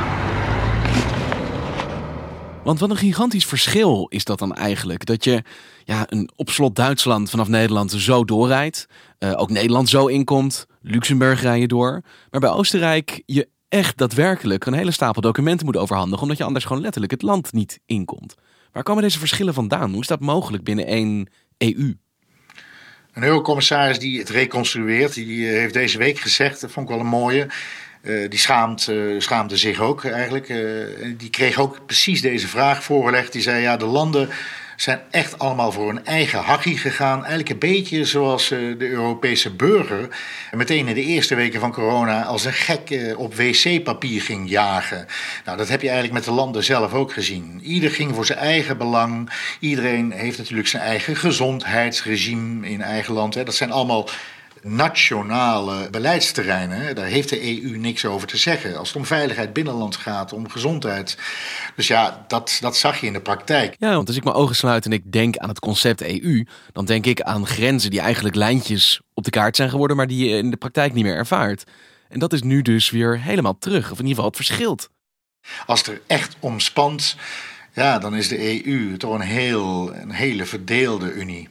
Want 2.64 2.80
wat 2.80 2.90
een 2.90 2.96
gigantisch 2.96 3.46
verschil 3.46 4.06
is 4.08 4.24
dat 4.24 4.38
dan 4.38 4.54
eigenlijk. 4.54 5.06
Dat 5.06 5.24
je 5.24 5.42
ja, 5.84 6.04
een 6.08 6.30
op 6.36 6.50
slot 6.50 6.76
Duitsland 6.76 7.30
vanaf 7.30 7.48
Nederland 7.48 7.92
zo 7.92 8.24
doorrijdt. 8.24 8.86
Uh, 9.18 9.32
ook 9.36 9.50
Nederland 9.50 9.88
zo 9.88 10.06
inkomt. 10.06 10.66
Luxemburg 10.80 11.42
rij 11.42 11.60
je 11.60 11.68
door. 11.68 12.02
Maar 12.30 12.40
bij 12.40 12.50
Oostenrijk 12.50 13.22
je 13.24 13.48
echt 13.68 13.96
daadwerkelijk 13.98 14.66
een 14.66 14.72
hele 14.72 14.90
stapel 14.90 15.22
documenten 15.22 15.66
moet 15.66 15.76
overhandigen. 15.76 16.22
Omdat 16.22 16.38
je 16.38 16.44
anders 16.44 16.64
gewoon 16.64 16.82
letterlijk 16.82 17.12
het 17.12 17.22
land 17.22 17.52
niet 17.52 17.80
inkomt. 17.86 18.34
Waar 18.76 18.84
komen 18.84 19.02
deze 19.02 19.18
verschillen 19.18 19.54
vandaan? 19.54 19.90
Hoe 19.90 20.00
is 20.00 20.06
dat 20.06 20.20
mogelijk 20.20 20.64
binnen 20.64 20.86
één 20.86 21.28
EU? 21.58 21.94
Een 23.12 23.22
eurocommissaris 23.22 23.98
die 23.98 24.18
het 24.18 24.28
reconstrueert, 24.28 25.14
die 25.14 25.48
eh, 25.48 25.52
heeft 25.52 25.74
deze 25.74 25.98
week 25.98 26.18
gezegd, 26.18 26.60
dat 26.60 26.70
vond 26.70 26.88
ik 26.88 26.94
wel 26.94 27.04
een 27.04 27.10
mooie. 27.10 27.46
Uh, 28.02 28.30
die 28.30 28.38
schaamt, 28.38 28.88
uh, 28.88 29.20
schaamde 29.20 29.56
zich 29.56 29.80
ook 29.80 30.04
eigenlijk. 30.04 30.46
Die 31.18 31.30
kreeg 31.30 31.58
ook 31.58 31.86
precies 31.86 32.20
deze 32.20 32.48
vraag 32.48 32.82
voorgelegd. 32.82 33.32
Die 33.32 33.42
zei: 33.42 33.62
Ja, 33.62 33.76
de 33.76 33.84
landen 33.84 34.28
zijn 34.76 35.00
echt 35.10 35.38
allemaal 35.38 35.72
voor 35.72 35.88
hun 35.88 36.04
eigen 36.04 36.38
hakkie 36.38 36.78
gegaan. 36.78 37.18
Eigenlijk 37.18 37.48
een 37.48 37.58
beetje 37.58 38.04
zoals 38.04 38.50
eh, 38.50 38.58
de 38.78 38.88
Europese 38.88 39.50
burger 39.50 40.08
meteen 40.52 40.88
in 40.88 40.94
de 40.94 41.02
eerste 41.02 41.34
weken 41.34 41.60
van 41.60 41.72
corona 41.72 42.24
als 42.24 42.44
een 42.44 42.52
gek 42.52 42.90
eh, 42.90 43.18
op 43.18 43.34
wc-papier 43.34 44.22
ging 44.22 44.48
jagen. 44.48 45.06
Nou, 45.44 45.58
dat 45.58 45.68
heb 45.68 45.80
je 45.80 45.88
eigenlijk 45.88 46.18
met 46.18 46.24
de 46.24 46.40
landen 46.40 46.64
zelf 46.64 46.92
ook 46.92 47.12
gezien. 47.12 47.60
Ieder 47.62 47.90
ging 47.90 48.14
voor 48.14 48.26
zijn 48.26 48.38
eigen 48.38 48.78
belang. 48.78 49.30
Iedereen 49.60 50.10
heeft 50.12 50.38
natuurlijk 50.38 50.68
zijn 50.68 50.82
eigen 50.82 51.16
gezondheidsregime 51.16 52.68
in 52.68 52.82
eigen 52.82 53.14
land. 53.14 53.34
Dat 53.34 53.54
zijn 53.54 53.72
allemaal 53.72 54.08
nationale 54.66 55.90
beleidsterreinen. 55.90 56.94
Daar 56.94 57.06
heeft 57.06 57.28
de 57.28 57.62
EU 57.62 57.76
niks 57.76 58.04
over 58.04 58.28
te 58.28 58.36
zeggen. 58.36 58.76
Als 58.76 58.88
het 58.88 58.96
om 58.96 59.04
veiligheid 59.04 59.52
binnenland 59.52 59.96
gaat, 59.96 60.32
om 60.32 60.50
gezondheid. 60.50 61.18
Dus 61.76 61.86
ja, 61.86 62.24
dat, 62.28 62.58
dat 62.60 62.76
zag 62.76 63.00
je 63.00 63.06
in 63.06 63.12
de 63.12 63.20
praktijk. 63.20 63.76
Ja, 63.78 63.94
want 63.94 64.08
als 64.08 64.16
ik 64.16 64.24
mijn 64.24 64.36
ogen 64.36 64.56
sluit 64.56 64.84
en 64.84 64.92
ik 64.92 65.12
denk 65.12 65.36
aan 65.36 65.48
het 65.48 65.58
concept 65.58 66.02
EU, 66.02 66.46
dan 66.72 66.84
denk 66.84 67.06
ik 67.06 67.20
aan 67.20 67.46
grenzen 67.46 67.90
die 67.90 68.00
eigenlijk 68.00 68.34
lijntjes 68.34 69.00
op 69.14 69.24
de 69.24 69.30
kaart 69.30 69.56
zijn 69.56 69.70
geworden, 69.70 69.96
maar 69.96 70.06
die 70.06 70.28
je 70.28 70.36
in 70.36 70.50
de 70.50 70.56
praktijk 70.56 70.92
niet 70.92 71.04
meer 71.04 71.16
ervaart. 71.16 71.64
En 72.08 72.18
dat 72.18 72.32
is 72.32 72.42
nu 72.42 72.62
dus 72.62 72.90
weer 72.90 73.20
helemaal 73.20 73.58
terug, 73.58 73.84
of 73.84 73.98
in 73.98 74.06
ieder 74.06 74.08
geval 74.08 74.24
het 74.24 74.36
verschilt. 74.36 74.88
Als 75.66 75.78
het 75.78 75.88
er 75.88 76.00
echt 76.06 76.36
om 76.40 76.60
spant, 76.60 77.16
ja, 77.72 77.98
dan 77.98 78.14
is 78.14 78.28
de 78.28 78.66
EU 78.66 78.96
toch 78.96 79.14
een, 79.14 79.20
heel, 79.20 79.94
een 79.94 80.10
hele 80.10 80.44
verdeelde 80.44 81.12
unie. 81.12 81.48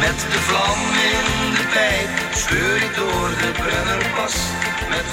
Met 0.00 0.26
de 0.32 0.38
vlam 0.38 0.78
in 0.88 1.54
de 1.54 1.66
pijp 1.72 2.34
scheur 2.34 2.76
ik 2.76 2.94
door 2.94 3.28
de 3.28 3.50
Brennerpas. 3.52 4.34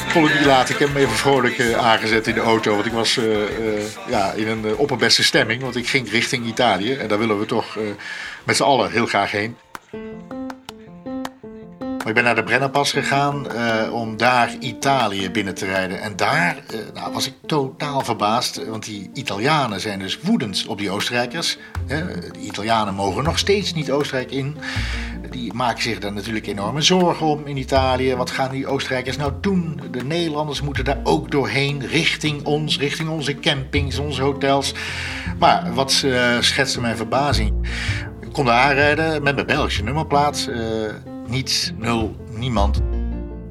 Volgende 0.08 0.46
laat 0.46 0.70
ik 0.70 0.78
hem 0.78 0.96
even 0.96 1.16
vrolijk 1.16 1.58
uh, 1.58 1.78
aangezet 1.78 2.28
in 2.28 2.34
de 2.34 2.42
auto. 2.42 2.74
Want 2.74 2.86
ik 2.86 2.92
was 2.92 3.18
uh, 3.18 3.26
uh, 3.26 3.84
ja, 4.08 4.32
in 4.32 4.48
een 4.48 4.76
opperbeste 4.76 5.24
stemming. 5.24 5.62
Want 5.62 5.76
ik 5.76 5.88
ging 5.88 6.10
richting 6.10 6.46
Italië. 6.46 6.94
En 6.94 7.08
daar 7.08 7.20
willen 7.20 7.40
we 7.40 7.46
toch 7.46 7.78
met 8.44 8.56
z'n 8.56 8.64
allen 8.64 8.92
heel 8.92 9.06
graag 9.06 9.32
heen. 9.32 9.58
Maar 12.06 12.14
ik 12.14 12.24
ben 12.24 12.34
naar 12.34 12.44
de 12.44 12.50
Brennerpas 12.50 12.92
gegaan 12.92 13.46
uh, 13.56 13.94
om 13.94 14.18
daar 14.18 14.56
Italië 14.60 15.32
binnen 15.32 15.56
te 15.56 15.66
rijden. 15.66 16.02
En 16.02 16.16
daar 16.16 16.58
uh, 16.74 16.80
nou, 16.94 17.14
was 17.14 17.28
ik 17.28 17.34
totaal 17.46 18.02
verbaasd. 18.02 18.66
Want 18.68 18.86
die 18.86 19.10
Italianen 19.14 19.80
zijn 19.80 20.00
dus 20.00 20.20
woedend 20.22 20.66
op 20.68 20.78
die 20.78 20.92
Oostenrijkers. 20.92 21.58
de 21.88 22.32
Italianen 22.40 22.94
mogen 22.94 23.24
nog 23.24 23.38
steeds 23.38 23.74
niet 23.74 23.92
Oostenrijk 23.92 24.32
in. 24.32 24.58
Die 25.30 25.54
maken 25.54 25.82
zich 25.82 26.00
daar 26.00 26.14
natuurlijk 26.14 26.48
enorme 26.48 26.82
zorgen 26.82 27.26
om 27.26 27.46
in 27.46 27.58
Italië. 27.58 28.16
Wat 28.16 28.32
gaan 28.32 28.52
die 28.52 28.68
Oostenrijkers 28.68 29.18
nou 29.18 29.32
doen? 29.42 29.82
De 29.92 30.04
Nederlanders 30.04 30.62
moeten 30.62 30.86
daar 30.86 31.00
ook 31.04 31.32
doorheen, 31.32 31.88
richting 31.88 32.44
ons, 32.44 32.80
richting 32.80 33.10
onze 33.10 33.40
campings, 33.40 33.98
onze 33.98 34.22
hotels. 34.22 34.74
Maar 35.40 35.74
wat 35.74 36.02
uh, 36.06 36.40
schetste 36.40 36.82
mijn 36.82 36.98
verbazing. 36.98 37.68
Ik 38.22 38.34
kon 38.34 38.46
daar 38.46 38.64
aanrijden 38.64 39.24
met 39.24 39.36
mijn 39.36 39.48
Belgische 39.48 39.84
nummerplaat 39.84 40.50
niets, 41.28 41.72
nul, 41.78 42.16
niemand. 42.38 42.82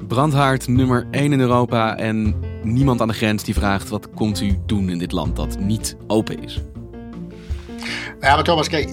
Brandhaard 0.07 0.67
nummer 0.67 1.07
1 1.11 1.33
in 1.33 1.39
Europa 1.39 1.97
en 1.97 2.35
niemand 2.63 3.01
aan 3.01 3.07
de 3.07 3.13
grens 3.13 3.43
die 3.43 3.53
vraagt 3.53 3.89
wat 3.89 4.09
komt 4.15 4.41
u 4.41 4.59
doen 4.65 4.89
in 4.89 4.97
dit 4.97 5.11
land 5.11 5.35
dat 5.35 5.59
niet 5.59 5.95
open 6.07 6.43
is. 6.43 6.61
Ja, 8.19 8.35
maar 8.35 8.43
Thomas, 8.43 8.69
kijk, 8.69 8.89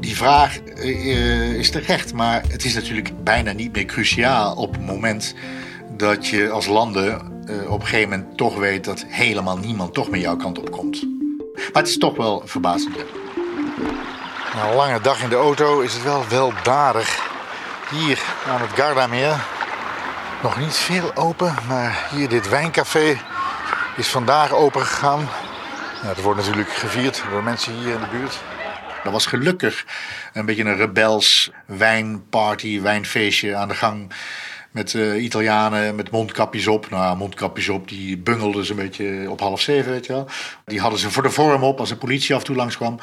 die 0.00 0.16
vraag 0.16 0.58
uh, 0.76 1.54
is 1.54 1.70
terecht, 1.70 2.14
maar 2.14 2.42
het 2.48 2.64
is 2.64 2.74
natuurlijk 2.74 3.24
bijna 3.24 3.52
niet 3.52 3.74
meer 3.74 3.84
cruciaal 3.84 4.54
op 4.54 4.72
het 4.72 4.86
moment 4.86 5.34
dat 5.96 6.26
je 6.26 6.50
als 6.50 6.66
landen 6.66 7.20
uh, 7.50 7.70
op 7.70 7.80
een 7.80 7.86
gegeven 7.86 8.10
moment 8.10 8.36
toch 8.36 8.58
weet 8.58 8.84
dat 8.84 9.04
helemaal 9.08 9.58
niemand 9.58 9.94
toch 9.94 10.10
meer 10.10 10.20
jouw 10.20 10.36
kant 10.36 10.58
op 10.58 10.70
komt. 10.70 11.02
Maar 11.54 11.82
het 11.82 11.88
is 11.88 11.98
toch 11.98 12.16
wel 12.16 12.42
verbazend. 12.44 12.96
Na 14.54 14.68
een 14.68 14.76
lange 14.76 15.00
dag 15.00 15.22
in 15.22 15.28
de 15.28 15.34
auto 15.34 15.80
is 15.80 15.94
het 15.94 16.02
wel 16.02 16.22
weldadig 16.28 17.31
hier 17.92 18.22
aan 18.48 18.60
het 18.60 18.70
Gardameer. 18.70 19.44
Nog 20.42 20.58
niet 20.58 20.76
veel 20.76 21.16
open, 21.16 21.54
maar 21.68 22.08
hier 22.10 22.28
dit 22.28 22.48
wijncafé 22.48 23.20
is 23.96 24.08
vandaag 24.08 24.52
open 24.52 24.86
gegaan. 24.86 25.28
Ja, 26.02 26.08
het 26.08 26.22
wordt 26.22 26.40
natuurlijk 26.40 26.72
gevierd 26.72 27.22
door 27.30 27.42
mensen 27.42 27.74
hier 27.74 27.94
in 27.94 28.00
de 28.00 28.18
buurt. 28.18 28.38
Dat 29.04 29.12
was 29.12 29.26
gelukkig 29.26 29.84
een 30.32 30.46
beetje 30.46 30.64
een 30.64 30.76
rebels 30.76 31.50
wijnparty, 31.66 32.80
wijnfeestje 32.80 33.56
aan 33.56 33.68
de 33.68 33.74
gang. 33.74 34.12
Met 34.70 34.92
uh, 34.92 35.22
Italianen 35.22 35.94
met 35.94 36.10
mondkapjes 36.10 36.66
op. 36.66 36.90
Nou, 36.90 37.16
mondkapjes 37.16 37.68
op, 37.68 37.88
die 37.88 38.18
bungelden 38.18 38.64
ze 38.64 38.70
een 38.70 38.76
beetje 38.76 39.30
op 39.30 39.40
half 39.40 39.60
zeven, 39.60 39.92
weet 39.92 40.06
je 40.06 40.12
wel. 40.12 40.28
Die 40.64 40.80
hadden 40.80 40.98
ze 40.98 41.10
voor 41.10 41.22
de 41.22 41.30
vorm 41.30 41.62
op 41.62 41.80
als 41.80 41.88
de 41.88 41.96
politie 41.96 42.34
af 42.34 42.40
en 42.40 42.46
toe 42.46 42.56
langskwam. 42.56 42.98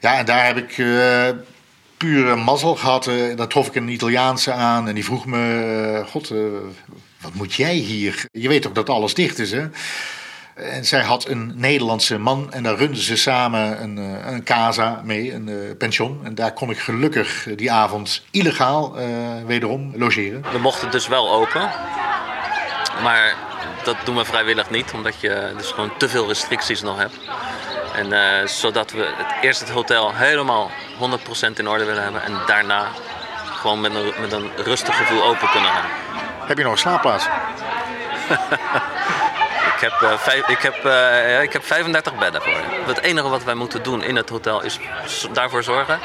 Ja, 0.00 0.18
en 0.18 0.24
daar 0.24 0.46
heb 0.46 0.56
ik 0.56 0.78
uh, 0.78 1.28
pure 2.04 2.36
mazzel 2.36 2.76
gehad. 2.76 3.06
Uh, 3.06 3.36
daar 3.36 3.48
trof 3.48 3.66
ik 3.66 3.74
een 3.74 3.88
Italiaanse 3.88 4.52
aan 4.52 4.88
en 4.88 4.94
die 4.94 5.04
vroeg 5.04 5.26
me: 5.26 6.04
God, 6.08 6.28
wat 7.20 7.34
moet 7.34 7.54
jij 7.54 7.74
hier? 7.74 8.24
Je 8.32 8.48
weet 8.48 8.62
toch 8.62 8.72
dat 8.72 8.88
alles 8.88 9.14
dicht 9.14 9.38
is, 9.38 9.50
hè? 9.50 9.68
En 10.54 10.84
zij 10.84 11.02
had 11.02 11.28
een 11.28 11.52
Nederlandse 11.56 12.18
man 12.18 12.52
en 12.52 12.62
daar 12.62 12.76
runden 12.76 13.02
ze 13.02 13.16
samen 13.16 13.82
een, 13.82 13.96
een 14.32 14.42
casa 14.42 15.00
mee, 15.04 15.34
een 15.34 15.48
uh, 15.48 15.56
pension. 15.78 16.20
En 16.24 16.34
daar 16.34 16.52
kon 16.52 16.70
ik 16.70 16.78
gelukkig 16.78 17.48
die 17.56 17.72
avond 17.72 18.24
illegaal 18.30 18.96
wederom 19.46 19.92
logeren. 19.96 20.44
We 20.52 20.58
mochten 20.58 20.90
dus 20.90 21.08
wel 21.08 21.32
open, 21.32 21.70
maar 23.02 23.34
dat 23.82 23.96
doen 24.04 24.16
we 24.16 24.24
vrijwillig 24.24 24.70
niet, 24.70 24.92
omdat 24.92 25.20
je 25.20 25.52
dus 25.56 25.70
gewoon 25.70 25.96
te 25.96 26.08
veel 26.08 26.26
restricties 26.26 26.82
nog 26.82 26.98
hebt. 26.98 27.14
En 27.94 28.12
uh, 28.12 28.46
zodat 28.46 28.90
we 28.90 29.12
het, 29.16 29.34
eerst 29.40 29.60
het 29.60 29.70
hotel 29.70 30.14
helemaal 30.14 30.70
100% 31.50 31.52
in 31.56 31.68
orde 31.68 31.84
willen 31.84 32.02
hebben 32.02 32.22
en 32.22 32.38
daarna 32.46 32.86
gewoon 33.44 33.80
met 33.80 33.94
een, 33.94 34.12
met 34.20 34.32
een 34.32 34.50
rustig 34.56 34.96
gevoel 34.96 35.22
open 35.22 35.50
kunnen 35.50 35.70
gaan. 35.70 35.90
Heb 36.46 36.58
je 36.58 36.62
nog 36.62 36.72
een 36.72 36.78
slaapplaats? 36.78 37.26
Ik 39.80 39.90
heb, 39.90 40.00
uh, 40.02 40.18
vijf, 40.18 40.48
ik, 40.48 40.58
heb, 40.58 40.84
uh, 40.84 41.42
ik 41.42 41.52
heb 41.52 41.64
35 41.64 42.18
bedden 42.18 42.42
voor 42.42 42.52
je. 42.52 42.82
Het 42.86 43.00
enige 43.00 43.28
wat 43.28 43.44
wij 43.44 43.54
moeten 43.54 43.82
doen 43.82 44.02
in 44.02 44.16
het 44.16 44.28
hotel 44.28 44.62
is 44.62 44.78
daarvoor 45.32 45.62
zorgen 45.62 45.98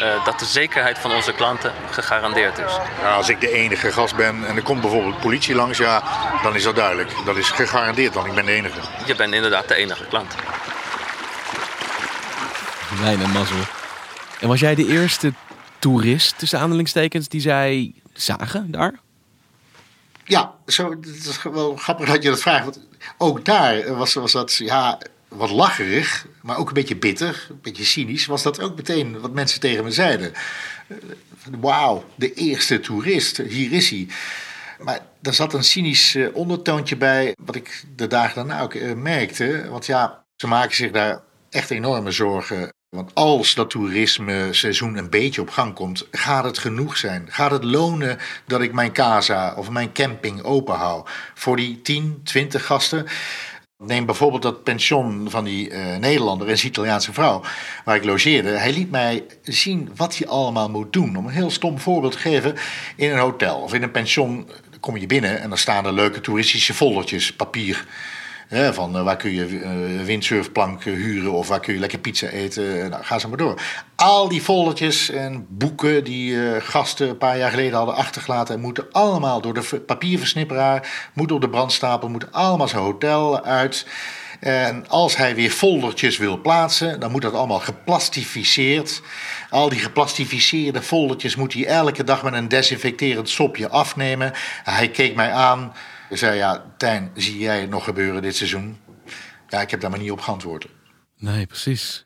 uh, 0.00 0.24
dat 0.24 0.38
de 0.38 0.44
zekerheid 0.44 0.98
van 0.98 1.12
onze 1.12 1.32
klanten 1.32 1.72
gegarandeerd 1.90 2.58
is. 2.58 2.78
Ja, 3.00 3.14
als 3.14 3.28
ik 3.28 3.40
de 3.40 3.50
enige 3.50 3.92
gast 3.92 4.16
ben 4.16 4.44
en 4.46 4.56
er 4.56 4.62
komt 4.62 4.80
bijvoorbeeld 4.80 5.20
politie 5.20 5.54
langs, 5.54 5.78
ja, 5.78 6.02
dan 6.42 6.54
is 6.54 6.62
dat 6.62 6.76
duidelijk. 6.76 7.12
Dat 7.24 7.36
is 7.36 7.50
gegarandeerd, 7.50 8.14
want 8.14 8.26
ik 8.26 8.34
ben 8.34 8.44
de 8.44 8.52
enige. 8.52 8.80
Je 9.06 9.14
bent 9.14 9.34
inderdaad 9.34 9.68
de 9.68 9.74
enige 9.74 10.04
klant. 10.04 10.34
Mijn 13.00 13.30
mazzel. 13.30 13.56
En 14.40 14.48
was 14.48 14.60
jij 14.60 14.74
de 14.74 14.86
eerste 14.86 15.32
toerist, 15.78 16.38
tussen 16.38 16.58
aanhalingstekens, 16.58 17.28
die 17.28 17.40
zij 17.40 17.94
zagen 18.12 18.70
daar? 18.70 18.94
Ja, 20.24 20.54
zo, 20.66 20.90
het 20.90 21.06
is 21.06 21.42
wel 21.42 21.76
grappig 21.76 22.08
dat 22.08 22.22
je 22.22 22.28
dat 22.28 22.40
vraagt. 22.40 22.64
Want 22.64 22.80
ook 23.18 23.44
daar 23.44 23.94
was, 23.96 24.14
was 24.14 24.32
dat, 24.32 24.54
ja, 24.54 24.98
wat 25.28 25.50
lacherig, 25.50 26.26
maar 26.42 26.56
ook 26.56 26.68
een 26.68 26.74
beetje 26.74 26.96
bitter, 26.96 27.46
een 27.50 27.58
beetje 27.62 27.84
cynisch, 27.84 28.26
was 28.26 28.42
dat 28.42 28.60
ook 28.60 28.76
meteen 28.76 29.20
wat 29.20 29.32
mensen 29.32 29.60
tegen 29.60 29.84
me 29.84 29.90
zeiden. 29.90 30.32
Wauw, 31.60 32.04
de 32.14 32.32
eerste 32.32 32.80
toerist, 32.80 33.36
hier 33.36 33.72
is 33.72 33.90
hij. 33.90 34.08
Maar 34.78 35.00
er 35.22 35.34
zat 35.34 35.54
een 35.54 35.64
cynisch 35.64 36.14
eh, 36.14 36.26
ondertoontje 36.32 36.96
bij, 36.96 37.36
wat 37.44 37.54
ik 37.54 37.84
de 37.96 38.06
dagen 38.06 38.34
daarna 38.34 38.62
ook 38.62 38.74
eh, 38.74 38.92
merkte. 38.92 39.68
Want 39.68 39.86
ja, 39.86 40.24
ze 40.36 40.46
maken 40.46 40.76
zich 40.76 40.90
daar 40.90 41.20
echt 41.50 41.70
enorme 41.70 42.10
zorgen. 42.10 42.72
Want 42.96 43.14
als 43.14 43.54
dat 43.54 43.70
toerisme 43.70 44.48
seizoen 44.50 44.96
een 44.96 45.10
beetje 45.10 45.40
op 45.40 45.50
gang 45.50 45.74
komt, 45.74 46.06
gaat 46.10 46.44
het 46.44 46.58
genoeg 46.58 46.96
zijn? 46.96 47.26
Gaat 47.30 47.50
het 47.50 47.64
lonen 47.64 48.18
dat 48.46 48.60
ik 48.60 48.72
mijn 48.72 48.92
casa 48.92 49.54
of 49.54 49.70
mijn 49.70 49.92
camping 49.92 50.42
open 50.42 50.74
hou 50.74 51.06
voor 51.34 51.56
die 51.56 51.82
10, 51.82 52.20
20 52.24 52.66
gasten? 52.66 53.06
Neem 53.78 54.06
bijvoorbeeld 54.06 54.42
dat 54.42 54.62
pension 54.62 55.30
van 55.30 55.44
die 55.44 55.70
eh, 55.70 55.96
Nederlander 55.96 56.48
en 56.48 56.66
Italiaanse 56.66 57.12
vrouw, 57.12 57.42
waar 57.84 57.96
ik 57.96 58.04
logeerde. 58.04 58.48
Hij 58.48 58.72
liet 58.72 58.90
mij 58.90 59.26
zien 59.42 59.90
wat 59.96 60.16
hij 60.16 60.28
allemaal 60.28 60.70
moet 60.70 60.92
doen. 60.92 61.16
Om 61.16 61.26
een 61.26 61.32
heel 61.32 61.50
stom 61.50 61.78
voorbeeld 61.78 62.12
te 62.12 62.18
geven, 62.18 62.54
in 62.96 63.10
een 63.10 63.18
hotel 63.18 63.58
of 63.58 63.74
in 63.74 63.82
een 63.82 63.90
pension 63.90 64.48
kom 64.80 64.96
je 64.96 65.06
binnen 65.06 65.40
en 65.40 65.48
dan 65.48 65.58
staan 65.58 65.86
er 65.86 65.92
leuke 65.92 66.20
toeristische 66.20 66.74
foldertjes, 66.74 67.32
papier. 67.32 67.86
Van 68.52 68.96
eh, 68.96 69.02
waar 69.02 69.16
kun 69.16 69.32
je 69.34 69.60
eh, 69.60 70.04
windsurfplank 70.04 70.84
eh, 70.84 70.92
huren 70.92 71.32
of 71.32 71.48
waar 71.48 71.60
kun 71.60 71.74
je 71.74 71.80
lekker 71.80 71.98
pizza 71.98 72.26
eten. 72.26 72.90
Nou, 72.90 73.04
ga 73.04 73.18
zo 73.18 73.28
maar 73.28 73.38
door. 73.38 73.60
Al 73.96 74.28
die 74.28 74.40
foldertjes 74.40 75.10
en 75.10 75.46
boeken 75.48 76.04
die 76.04 76.46
eh, 76.46 76.62
gasten 76.62 77.08
een 77.08 77.18
paar 77.18 77.38
jaar 77.38 77.50
geleden 77.50 77.76
hadden 77.76 77.94
achtergelaten... 77.94 78.60
moeten 78.60 78.86
allemaal 78.90 79.40
door 79.40 79.54
de 79.54 79.62
ver- 79.62 79.80
papierversnipperaar, 79.80 81.10
moeten 81.12 81.36
op 81.36 81.42
de 81.42 81.48
brandstapel... 81.48 82.08
moeten 82.08 82.32
allemaal 82.32 82.68
zijn 82.68 82.82
hotel 82.82 83.44
uit... 83.44 83.86
En 84.40 84.88
als 84.88 85.16
hij 85.16 85.34
weer 85.34 85.50
foldertjes 85.50 86.18
wil 86.18 86.40
plaatsen, 86.40 87.00
dan 87.00 87.10
moet 87.10 87.22
dat 87.22 87.34
allemaal 87.34 87.58
geplastificeerd. 87.60 89.02
Al 89.50 89.68
die 89.68 89.78
geplastificeerde 89.78 90.82
foldertjes 90.82 91.36
moet 91.36 91.52
hij 91.52 91.66
elke 91.66 92.04
dag 92.04 92.22
met 92.22 92.32
een 92.32 92.48
desinfecterend 92.48 93.28
sopje 93.28 93.68
afnemen. 93.68 94.32
Hij 94.64 94.88
keek 94.88 95.14
mij 95.14 95.32
aan 95.32 95.72
en 96.12 96.18
zei: 96.18 96.36
Ja, 96.36 96.74
Tijn, 96.76 97.10
zie 97.14 97.38
jij 97.38 97.60
het 97.60 97.70
nog 97.70 97.84
gebeuren 97.84 98.22
dit 98.22 98.36
seizoen? 98.36 98.76
Ja, 99.48 99.60
ik 99.60 99.70
heb 99.70 99.80
daar 99.80 99.90
maar 99.90 99.98
niet 99.98 100.10
op 100.10 100.20
geantwoord. 100.20 100.66
Nee, 101.18 101.46
precies. 101.46 102.04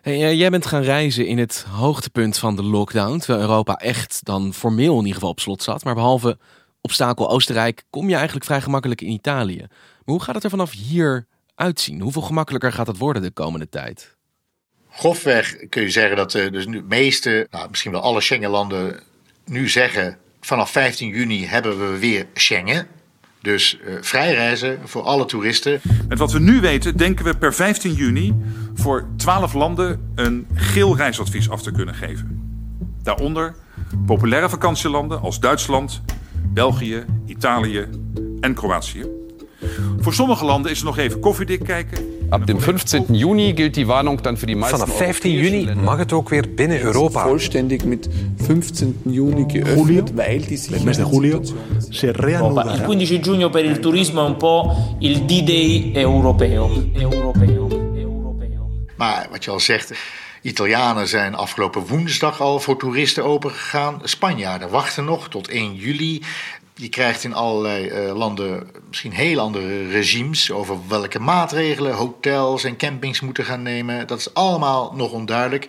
Hey, 0.00 0.24
eh, 0.24 0.38
jij 0.38 0.50
bent 0.50 0.66
gaan 0.66 0.82
reizen 0.82 1.26
in 1.26 1.38
het 1.38 1.64
hoogtepunt 1.68 2.38
van 2.38 2.56
de 2.56 2.62
lockdown, 2.62 3.18
terwijl 3.18 3.40
Europa 3.40 3.74
echt 3.74 4.24
dan 4.24 4.54
formeel 4.54 4.92
in 4.92 4.98
ieder 4.98 5.14
geval 5.14 5.30
op 5.30 5.40
slot 5.40 5.62
zat. 5.62 5.84
Maar 5.84 5.94
behalve 5.94 6.38
obstakel 6.80 7.30
Oostenrijk 7.30 7.84
kom 7.90 8.08
je 8.08 8.14
eigenlijk 8.14 8.44
vrij 8.44 8.60
gemakkelijk 8.60 9.00
in 9.00 9.10
Italië. 9.10 9.58
Maar 9.68 9.68
hoe 10.04 10.22
gaat 10.22 10.34
het 10.34 10.44
er 10.44 10.50
vanaf 10.50 10.72
hier 10.72 11.26
uitzien? 11.54 12.00
Hoeveel 12.00 12.22
gemakkelijker 12.22 12.72
gaat 12.72 12.86
het 12.86 12.98
worden 12.98 13.22
de 13.22 13.30
komende 13.30 13.68
tijd? 13.68 14.16
Grofweg 14.90 15.68
kun 15.68 15.82
je 15.82 15.90
zeggen 15.90 16.16
dat 16.16 16.34
eh, 16.34 16.52
dus 16.52 16.66
nu 16.66 16.76
de 16.76 16.86
meeste, 16.86 17.46
nou, 17.50 17.70
misschien 17.70 17.92
wel 17.92 18.00
alle 18.00 18.20
Schengenlanden, 18.20 19.02
nu 19.44 19.68
zeggen: 19.68 20.18
vanaf 20.40 20.70
15 20.70 21.08
juni 21.08 21.46
hebben 21.46 21.78
we 21.78 21.98
weer 21.98 22.26
Schengen. 22.34 22.86
Dus 23.42 23.78
eh, 23.80 23.94
vrij 24.00 24.34
reizen 24.34 24.78
voor 24.84 25.02
alle 25.02 25.24
toeristen. 25.24 25.80
Met 26.08 26.18
wat 26.18 26.32
we 26.32 26.40
nu 26.40 26.60
weten, 26.60 26.96
denken 26.96 27.24
we 27.24 27.36
per 27.36 27.54
15 27.54 27.92
juni 27.92 28.34
voor 28.74 29.08
12 29.16 29.52
landen 29.52 30.12
een 30.14 30.46
geel 30.54 30.96
reisadvies 30.96 31.50
af 31.50 31.62
te 31.62 31.72
kunnen 31.72 31.94
geven. 31.94 32.40
Daaronder 33.02 33.54
populaire 34.06 34.48
vakantielanden 34.48 35.20
als 35.20 35.40
Duitsland, 35.40 36.02
België, 36.52 37.04
Italië 37.26 37.86
en 38.40 38.54
Kroatië. 38.54 39.04
Voor 39.98 40.14
sommige 40.14 40.44
landen 40.44 40.70
is 40.70 40.78
er 40.78 40.84
nog 40.84 40.98
even 40.98 41.20
koffiedik 41.20 41.64
kijken. 41.64 42.09
Ab 42.30 42.46
dem 42.46 42.60
15. 42.60 43.14
Juni 43.14 43.52
gilt 43.56 43.74
die 43.74 43.86
Warnung 43.86 44.22
dan 44.22 44.36
voor 44.36 44.46
die 44.46 44.56
meisten 44.56 44.78
Vanaf 44.78 44.96
15 44.96 45.32
juni 45.32 45.74
mag 45.74 45.98
het 45.98 46.12
ook 46.12 46.28
weer 46.28 46.54
binnen 46.54 46.80
Europa. 46.80 47.22
Vollständig 47.22 47.84
mit 47.84 48.08
15. 48.36 49.00
Juni 49.04 49.44
geöffnet, 49.48 50.12
weil 50.14 50.40
die 50.40 50.84
mese 50.84 51.04
di 51.04 51.10
julio 51.10 51.42
si 51.90 52.06
Il 52.06 52.14
reanuderà. 52.14 52.76
15 52.76 53.20
giugno 53.22 53.50
per 53.50 53.64
il 53.64 53.78
turismo 53.78 54.24
è 54.24 54.28
un 54.28 54.36
po' 54.36 54.96
il 55.00 55.24
D-Day 55.24 55.92
europeo. 55.94 56.70
Europeo. 56.94 57.68
Maar 58.96 59.26
wat 59.30 59.44
je 59.44 59.50
al 59.50 59.60
zegt, 59.60 59.92
Italianen 60.42 61.08
zijn 61.08 61.34
afgelopen 61.34 61.86
woensdag 61.86 62.40
al 62.40 62.60
voor 62.60 62.76
toeristen 62.76 63.24
opengegaan. 63.24 64.00
Spanjaarden 64.02 64.70
wachten 64.70 65.04
nog 65.04 65.28
tot 65.28 65.48
1 65.48 65.74
juli. 65.74 66.22
Je 66.80 66.88
krijgt 66.88 67.24
in 67.24 67.34
allerlei 67.34 67.88
eh, 67.88 68.16
landen 68.16 68.70
misschien 68.88 69.12
heel 69.12 69.40
andere 69.40 69.88
regimes 69.88 70.50
over 70.50 70.88
welke 70.88 71.18
maatregelen 71.18 71.94
hotels 71.94 72.64
en 72.64 72.76
campings 72.76 73.20
moeten 73.20 73.44
gaan 73.44 73.62
nemen. 73.62 74.06
Dat 74.06 74.18
is 74.18 74.34
allemaal 74.34 74.92
nog 74.94 75.12
onduidelijk. 75.12 75.66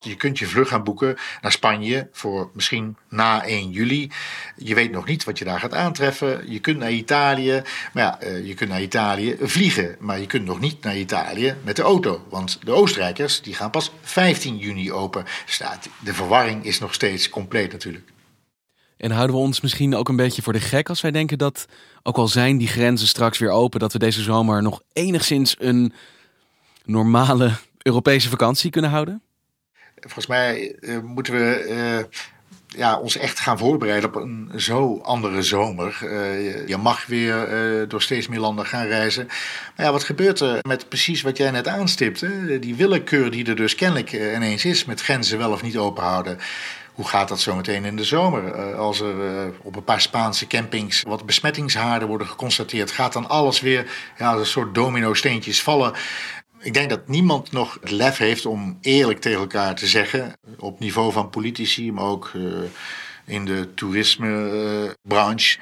Je 0.00 0.16
kunt 0.16 0.38
je 0.38 0.46
vlucht 0.46 0.70
gaan 0.70 0.84
boeken 0.84 1.16
naar 1.40 1.52
Spanje 1.52 2.08
voor 2.12 2.50
misschien 2.52 2.96
na 3.08 3.44
1 3.44 3.70
juli. 3.70 4.10
Je 4.56 4.74
weet 4.74 4.90
nog 4.90 5.06
niet 5.06 5.24
wat 5.24 5.38
je 5.38 5.44
daar 5.44 5.60
gaat 5.60 5.74
aantreffen. 5.74 6.50
Je 6.50 6.58
kunt 6.58 6.78
naar 6.78 6.92
Italië, 6.92 7.62
maar 7.92 8.02
ja, 8.02 8.20
eh, 8.20 8.46
je 8.46 8.54
kunt 8.54 8.70
naar 8.70 8.82
Italië 8.82 9.36
vliegen. 9.40 9.96
Maar 9.98 10.20
je 10.20 10.26
kunt 10.26 10.44
nog 10.44 10.60
niet 10.60 10.82
naar 10.82 10.96
Italië 10.96 11.54
met 11.64 11.76
de 11.76 11.82
auto. 11.82 12.24
Want 12.28 12.58
de 12.64 12.72
Oostenrijkers 12.72 13.40
die 13.42 13.54
gaan 13.54 13.70
pas 13.70 13.92
15 14.02 14.58
juni 14.58 14.92
open. 14.92 15.24
Dus 15.46 15.58
nou, 15.58 15.74
de 15.98 16.14
verwarring 16.14 16.64
is 16.64 16.78
nog 16.78 16.94
steeds 16.94 17.28
compleet 17.28 17.72
natuurlijk. 17.72 18.10
En 18.98 19.10
houden 19.10 19.36
we 19.36 19.42
ons 19.42 19.60
misschien 19.60 19.94
ook 19.94 20.08
een 20.08 20.16
beetje 20.16 20.42
voor 20.42 20.52
de 20.52 20.60
gek 20.60 20.88
als 20.88 21.00
wij 21.00 21.10
denken 21.10 21.38
dat, 21.38 21.66
ook 22.02 22.16
al 22.16 22.28
zijn 22.28 22.58
die 22.58 22.68
grenzen 22.68 23.08
straks 23.08 23.38
weer 23.38 23.50
open, 23.50 23.80
dat 23.80 23.92
we 23.92 23.98
deze 23.98 24.22
zomer 24.22 24.62
nog 24.62 24.82
enigszins 24.92 25.56
een 25.58 25.92
normale 26.84 27.52
Europese 27.82 28.28
vakantie 28.28 28.70
kunnen 28.70 28.90
houden? 28.90 29.22
Volgens 30.00 30.26
mij 30.26 30.76
eh, 30.80 30.98
moeten 30.98 31.34
we 31.34 31.54
eh, 31.54 32.20
ja, 32.80 32.98
ons 32.98 33.16
echt 33.16 33.40
gaan 33.40 33.58
voorbereiden 33.58 34.08
op 34.08 34.14
een 34.14 34.50
zo 34.56 35.00
andere 35.02 35.42
zomer. 35.42 35.98
Eh, 36.02 36.68
je, 36.68 36.76
mag 36.76 37.06
weer 37.06 37.88
door 37.88 38.02
steeds 38.02 38.28
meer 38.28 38.40
landen 38.40 38.66
gaan 38.66 38.86
reizen. 38.86 39.26
Maar 39.76 39.86
ja, 39.86 39.92
wat 39.92 40.04
gebeurt 40.04 40.40
er 40.40 40.58
met 40.68 40.88
precies 40.88 41.22
wat 41.22 41.36
jij 41.36 41.50
net 41.50 41.68
aanstipte? 41.68 42.58
Die 42.60 42.74
willekeur 42.74 43.30
die 43.30 43.46
er 43.46 43.56
dus 43.56 43.74
kennelijk 43.74 44.12
ineens 44.12 44.64
is 44.64 44.84
met 44.84 45.02
grenzen 45.02 45.38
wel 45.38 45.52
of 45.52 45.62
niet 45.62 45.76
open 45.76 46.02
houden. 46.02 46.38
Hoe 46.98 47.08
gaat 47.08 47.28
dat 47.28 47.40
zo 47.40 47.54
meteen 47.54 47.84
in 47.84 47.96
de 47.96 48.04
zomer? 48.04 48.52
Eh, 48.52 48.78
als 48.78 49.00
er 49.00 49.26
eh, 49.26 49.48
op 49.62 49.76
een 49.76 49.84
paar 49.84 50.00
Spaanse 50.00 50.46
campings 50.46 51.02
wat 51.02 51.26
besmettingshaarden 51.26 52.08
worden 52.08 52.26
geconstateerd, 52.26 52.90
gaat 52.90 53.12
dan 53.12 53.28
alles 53.28 53.60
weer 53.60 53.90
ja, 54.16 54.32
een 54.32 54.46
soort 54.46 54.74
domino-steentjes 54.74 55.62
vallen. 55.62 55.92
Ik 56.58 56.74
denk 56.74 56.90
dat 56.90 57.08
niemand 57.08 57.52
nog 57.52 57.78
het 57.80 57.90
lef 57.90 58.16
heeft 58.16 58.46
om 58.46 58.78
eerlijk 58.80 59.20
tegen 59.20 59.40
elkaar 59.40 59.74
te 59.74 59.86
zeggen, 59.86 60.32
op 60.58 60.80
niveau 60.80 61.12
van 61.12 61.30
politici, 61.30 61.92
maar 61.92 62.04
ook 62.04 62.30
eh, 62.34 62.42
in 63.24 63.44
de 63.44 63.74
toerismebranche, 63.74 65.58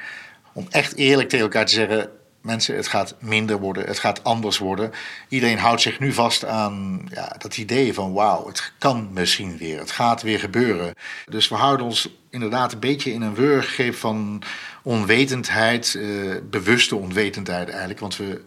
om 0.53 0.67
echt 0.71 0.95
eerlijk 0.95 1.29
tegen 1.29 1.45
elkaar 1.45 1.67
te 1.67 1.75
zeggen: 1.75 2.11
mensen, 2.47 2.77
het 2.77 2.89
gaat 2.89 3.15
minder 3.19 3.59
worden, 3.59 3.87
het 3.87 3.99
gaat 3.99 4.25
anders 4.25 4.59
worden. 4.59 4.93
Iedereen 5.29 5.59
houdt 5.59 5.81
zich 5.81 5.99
nu 5.99 6.13
vast 6.13 6.45
aan 6.45 7.07
ja, 7.11 7.35
dat 7.39 7.57
idee 7.57 7.95
van: 7.95 8.13
wauw, 8.13 8.47
het 8.47 8.73
kan 8.79 9.09
misschien 9.13 9.57
weer, 9.57 9.79
het 9.79 9.91
gaat 9.91 10.23
weer 10.23 10.39
gebeuren. 10.39 10.95
Dus 11.27 11.49
we 11.49 11.55
houden 11.55 11.87
ons 11.87 12.09
inderdaad 12.31 12.73
een 12.73 12.79
beetje 12.81 13.13
in 13.13 13.23
een 13.23 13.35
wurggreep 13.35 13.95
van 13.95 14.43
onwetendheid, 14.83 15.95
eh, 15.95 16.07
bewuste 16.51 16.97
onwetendheid 16.97 17.69
eigenlijk, 17.69 18.01
want 18.01 18.17
we 18.17 18.43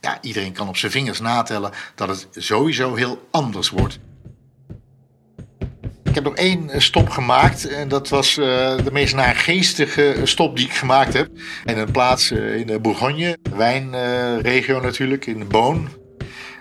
ja, 0.00 0.18
iedereen 0.20 0.52
kan 0.52 0.68
op 0.68 0.76
zijn 0.76 0.92
vingers 0.92 1.20
natellen 1.20 1.70
dat 1.94 2.08
het 2.08 2.28
sowieso 2.30 2.94
heel 2.94 3.28
anders 3.30 3.70
wordt. 3.70 3.98
Ik 6.14 6.22
heb 6.24 6.32
nog 6.32 6.38
één 6.38 6.70
eh, 6.70 6.80
stop 6.80 7.08
gemaakt 7.08 7.68
en 7.68 7.88
dat 7.88 8.08
was 8.08 8.38
eh, 8.38 8.44
de 8.84 8.92
meest 8.92 9.14
naargeestige 9.14 10.20
stop 10.22 10.56
die 10.56 10.64
ik 10.64 10.72
gemaakt 10.72 11.12
heb. 11.12 11.28
In 11.64 11.78
een 11.78 11.90
plaats 11.90 12.30
eh, 12.30 12.56
in 12.56 12.66
de 12.66 12.80
Bourgogne, 12.80 13.36
wijnregio 13.56 14.80
natuurlijk, 14.80 15.26
in 15.26 15.38
de 15.38 15.44
Boon. 15.44 15.88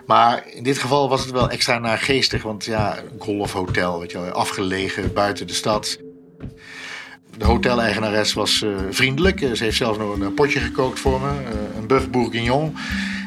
Maar 0.05 0.43
in 0.53 0.63
dit 0.63 0.77
geval 0.77 1.09
was 1.09 1.21
het 1.21 1.31
wel 1.31 1.49
extra 1.49 1.79
naargeestig, 1.79 2.43
want 2.43 2.65
ja, 2.65 2.97
een 2.97 3.19
golfhotel, 3.19 3.99
weet 3.99 4.11
je 4.11 4.19
wel, 4.19 4.31
afgelegen 4.31 5.13
buiten 5.13 5.47
de 5.47 5.53
stad. 5.53 5.97
De 7.37 7.45
hoteleigenares 7.45 8.33
was 8.33 8.61
eh, 8.61 8.69
vriendelijk. 8.89 9.41
Eh, 9.41 9.51
Ze 9.51 9.63
heeft 9.63 9.77
zelfs 9.77 9.97
nog 9.97 10.15
een 10.15 10.23
eh, 10.23 10.33
potje 10.33 10.59
gekookt 10.59 10.99
voor 10.99 11.21
me, 11.21 11.29
eh, 11.29 11.77
een 11.77 11.87
bœuf 11.87 12.09
bourguignon. 12.09 12.75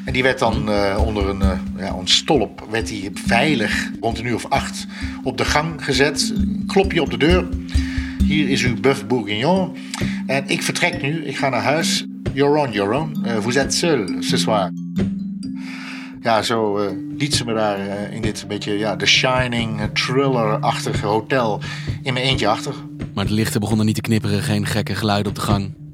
En 0.07 0.13
die 0.13 0.23
werd 0.23 0.39
dan 0.39 0.71
eh, 0.71 1.03
onder 1.07 1.29
een, 1.29 1.43
eh, 1.43 1.59
ja, 1.77 1.95
een 1.95 2.09
stolp, 2.09 2.67
werd 2.71 2.87
die 2.87 3.11
veilig 3.15 3.91
rond 4.01 4.19
een 4.19 4.27
uur 4.27 4.35
of 4.35 4.47
acht 4.49 4.87
op 5.23 5.39
de 5.39 5.45
gang 5.45 5.85
gezet. 5.85 6.35
Klopje 6.67 7.03
op 7.03 7.11
de 7.11 7.17
deur. 7.17 7.49
Hier 8.25 8.49
is 8.49 8.65
uw 8.65 8.75
bœuf 8.75 9.07
bourguignon. 9.07 9.77
En 10.27 10.49
ik 10.49 10.63
vertrek 10.63 11.03
nu, 11.03 11.25
ik 11.25 11.37
ga 11.37 11.49
naar 11.49 11.63
huis. 11.63 12.07
You're 12.33 12.59
on 12.59 12.73
your 12.73 12.95
own. 12.95 13.19
Eh, 13.25 13.37
vous 13.37 13.57
êtes 13.57 13.79
seul 13.79 14.23
ce 14.23 14.37
soir. 14.37 14.71
Ja, 16.23 16.43
zo 16.43 16.89
liet 17.17 17.35
ze 17.35 17.45
me 17.45 17.55
daar 17.55 17.79
in 18.13 18.23
dit 18.23 18.45
beetje 18.49 18.79
ja, 18.79 18.97
The 18.97 19.07
Shining, 19.07 19.81
thriller-achtige 19.93 21.07
hotel 21.07 21.61
in 22.03 22.13
mijn 22.13 22.25
eentje 22.25 22.49
achter. 22.49 22.75
Maar 23.15 23.27
de 23.27 23.33
lichten 23.33 23.61
begonnen 23.61 23.87
niet 23.87 23.95
te 23.95 24.01
knipperen, 24.01 24.43
geen 24.43 24.67
gekke 24.67 24.95
geluiden 24.95 25.29
op 25.29 25.35
de 25.35 25.41
gang. 25.45 25.86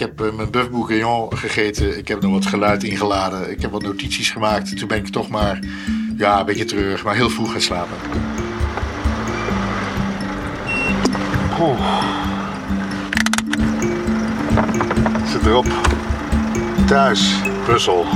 Ik 0.00 0.06
heb 0.06 0.20
uh, 0.20 0.32
mijn 0.32 0.50
bourguignon 0.50 1.36
gegeten. 1.36 1.98
Ik 1.98 2.08
heb 2.08 2.20
nog 2.20 2.32
wat 2.32 2.46
geluid 2.46 2.82
ingeladen. 2.82 3.50
Ik 3.50 3.62
heb 3.62 3.70
wat 3.70 3.82
notities 3.82 4.30
gemaakt. 4.30 4.78
Toen 4.78 4.88
ben 4.88 4.98
ik 4.98 5.08
toch 5.08 5.28
maar 5.28 5.58
ja, 6.16 6.40
een 6.40 6.46
beetje 6.46 6.64
terug, 6.64 7.04
maar 7.04 7.14
heel 7.14 7.30
vroeg 7.30 7.52
gaan 7.52 7.60
slapen. 7.60 7.96
Oh. 11.58 12.04
Zit 15.26 15.46
erop. 15.46 15.66
Thuis, 16.86 17.34
Brussel. 17.64 18.06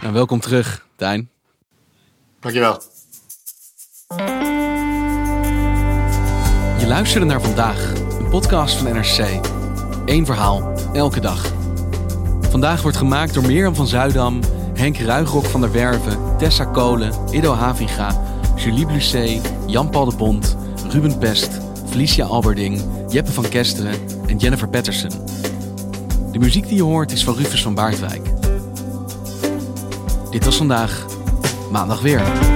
Nou, 0.00 0.12
welkom 0.12 0.40
terug, 0.40 0.86
Tijn. 0.96 1.30
Dankjewel. 2.40 2.82
Je 6.78 6.86
luisterde 6.86 7.26
naar 7.26 7.40
vandaag, 7.40 7.92
podcast 8.34 8.76
van 8.76 8.92
NRC. 8.92 9.40
Eén 10.04 10.26
verhaal, 10.26 10.72
elke 10.92 11.20
dag. 11.20 11.52
Vandaag 12.50 12.82
wordt 12.82 12.96
gemaakt 12.96 13.34
door 13.34 13.46
Mirjam 13.46 13.74
van 13.74 13.86
Zuidam, 13.86 14.40
Henk 14.74 14.98
Ruigrok 14.98 15.44
van 15.44 15.60
der 15.60 15.72
Werven, 15.72 16.18
Tessa 16.38 16.64
Kolen, 16.64 17.12
Ido 17.30 17.52
Havinga, 17.52 18.22
Julie 18.56 18.86
Blusset, 18.86 19.52
Jan-Paul 19.66 20.04
de 20.04 20.16
Bond, 20.16 20.56
Ruben 20.90 21.18
Pest, 21.18 21.50
Felicia 21.88 22.24
Alberding, 22.24 22.80
Jeppe 23.08 23.32
van 23.32 23.48
Kesteren 23.48 23.98
en 24.26 24.36
Jennifer 24.36 24.68
Patterson. 24.68 25.10
De 26.32 26.38
muziek 26.38 26.68
die 26.68 26.76
je 26.76 26.82
hoort 26.82 27.12
is 27.12 27.24
van 27.24 27.34
Rufus 27.34 27.62
van 27.62 27.74
Baardwijk. 27.74 28.28
Dit 30.30 30.44
was 30.44 30.56
vandaag, 30.56 31.06
maandag 31.70 32.00
weer. 32.00 32.53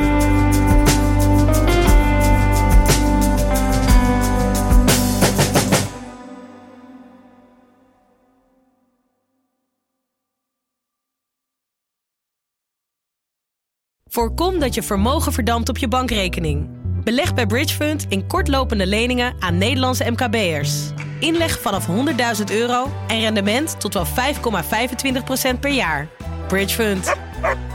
Voorkom 14.19 14.59
dat 14.59 14.75
je 14.75 14.83
vermogen 14.83 15.33
verdampt 15.33 15.69
op 15.69 15.79
je 15.79 15.89
bankrekening. 15.89 16.69
Beleg 17.05 17.35
bij 17.35 17.47
Bridgefund 17.47 18.07
in 18.09 18.27
kortlopende 18.27 18.87
leningen 18.87 19.35
aan 19.39 19.59
Nederlandse 19.59 20.11
MKB'ers. 20.11 20.91
Inleg 21.21 21.61
vanaf 21.61 21.87
100.000 21.87 22.45
euro 22.53 22.91
en 23.07 23.21
rendement 23.21 23.81
tot 23.81 23.95
wel 23.95 24.07
5,25% 24.07 25.61
per 25.61 25.71
jaar. 25.71 26.09
Bridgefund. 26.49 27.15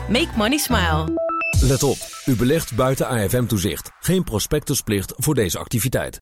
Make 0.10 0.30
money 0.36 0.58
smile. 0.58 1.22
Let 1.62 1.84
op, 1.84 1.98
u 2.26 2.36
belegt 2.36 2.76
buiten 2.76 3.08
AFM-toezicht. 3.08 3.92
Geen 4.00 4.24
prospectusplicht 4.24 5.14
voor 5.16 5.36
deze 5.36 5.60
activiteit. 5.60 6.22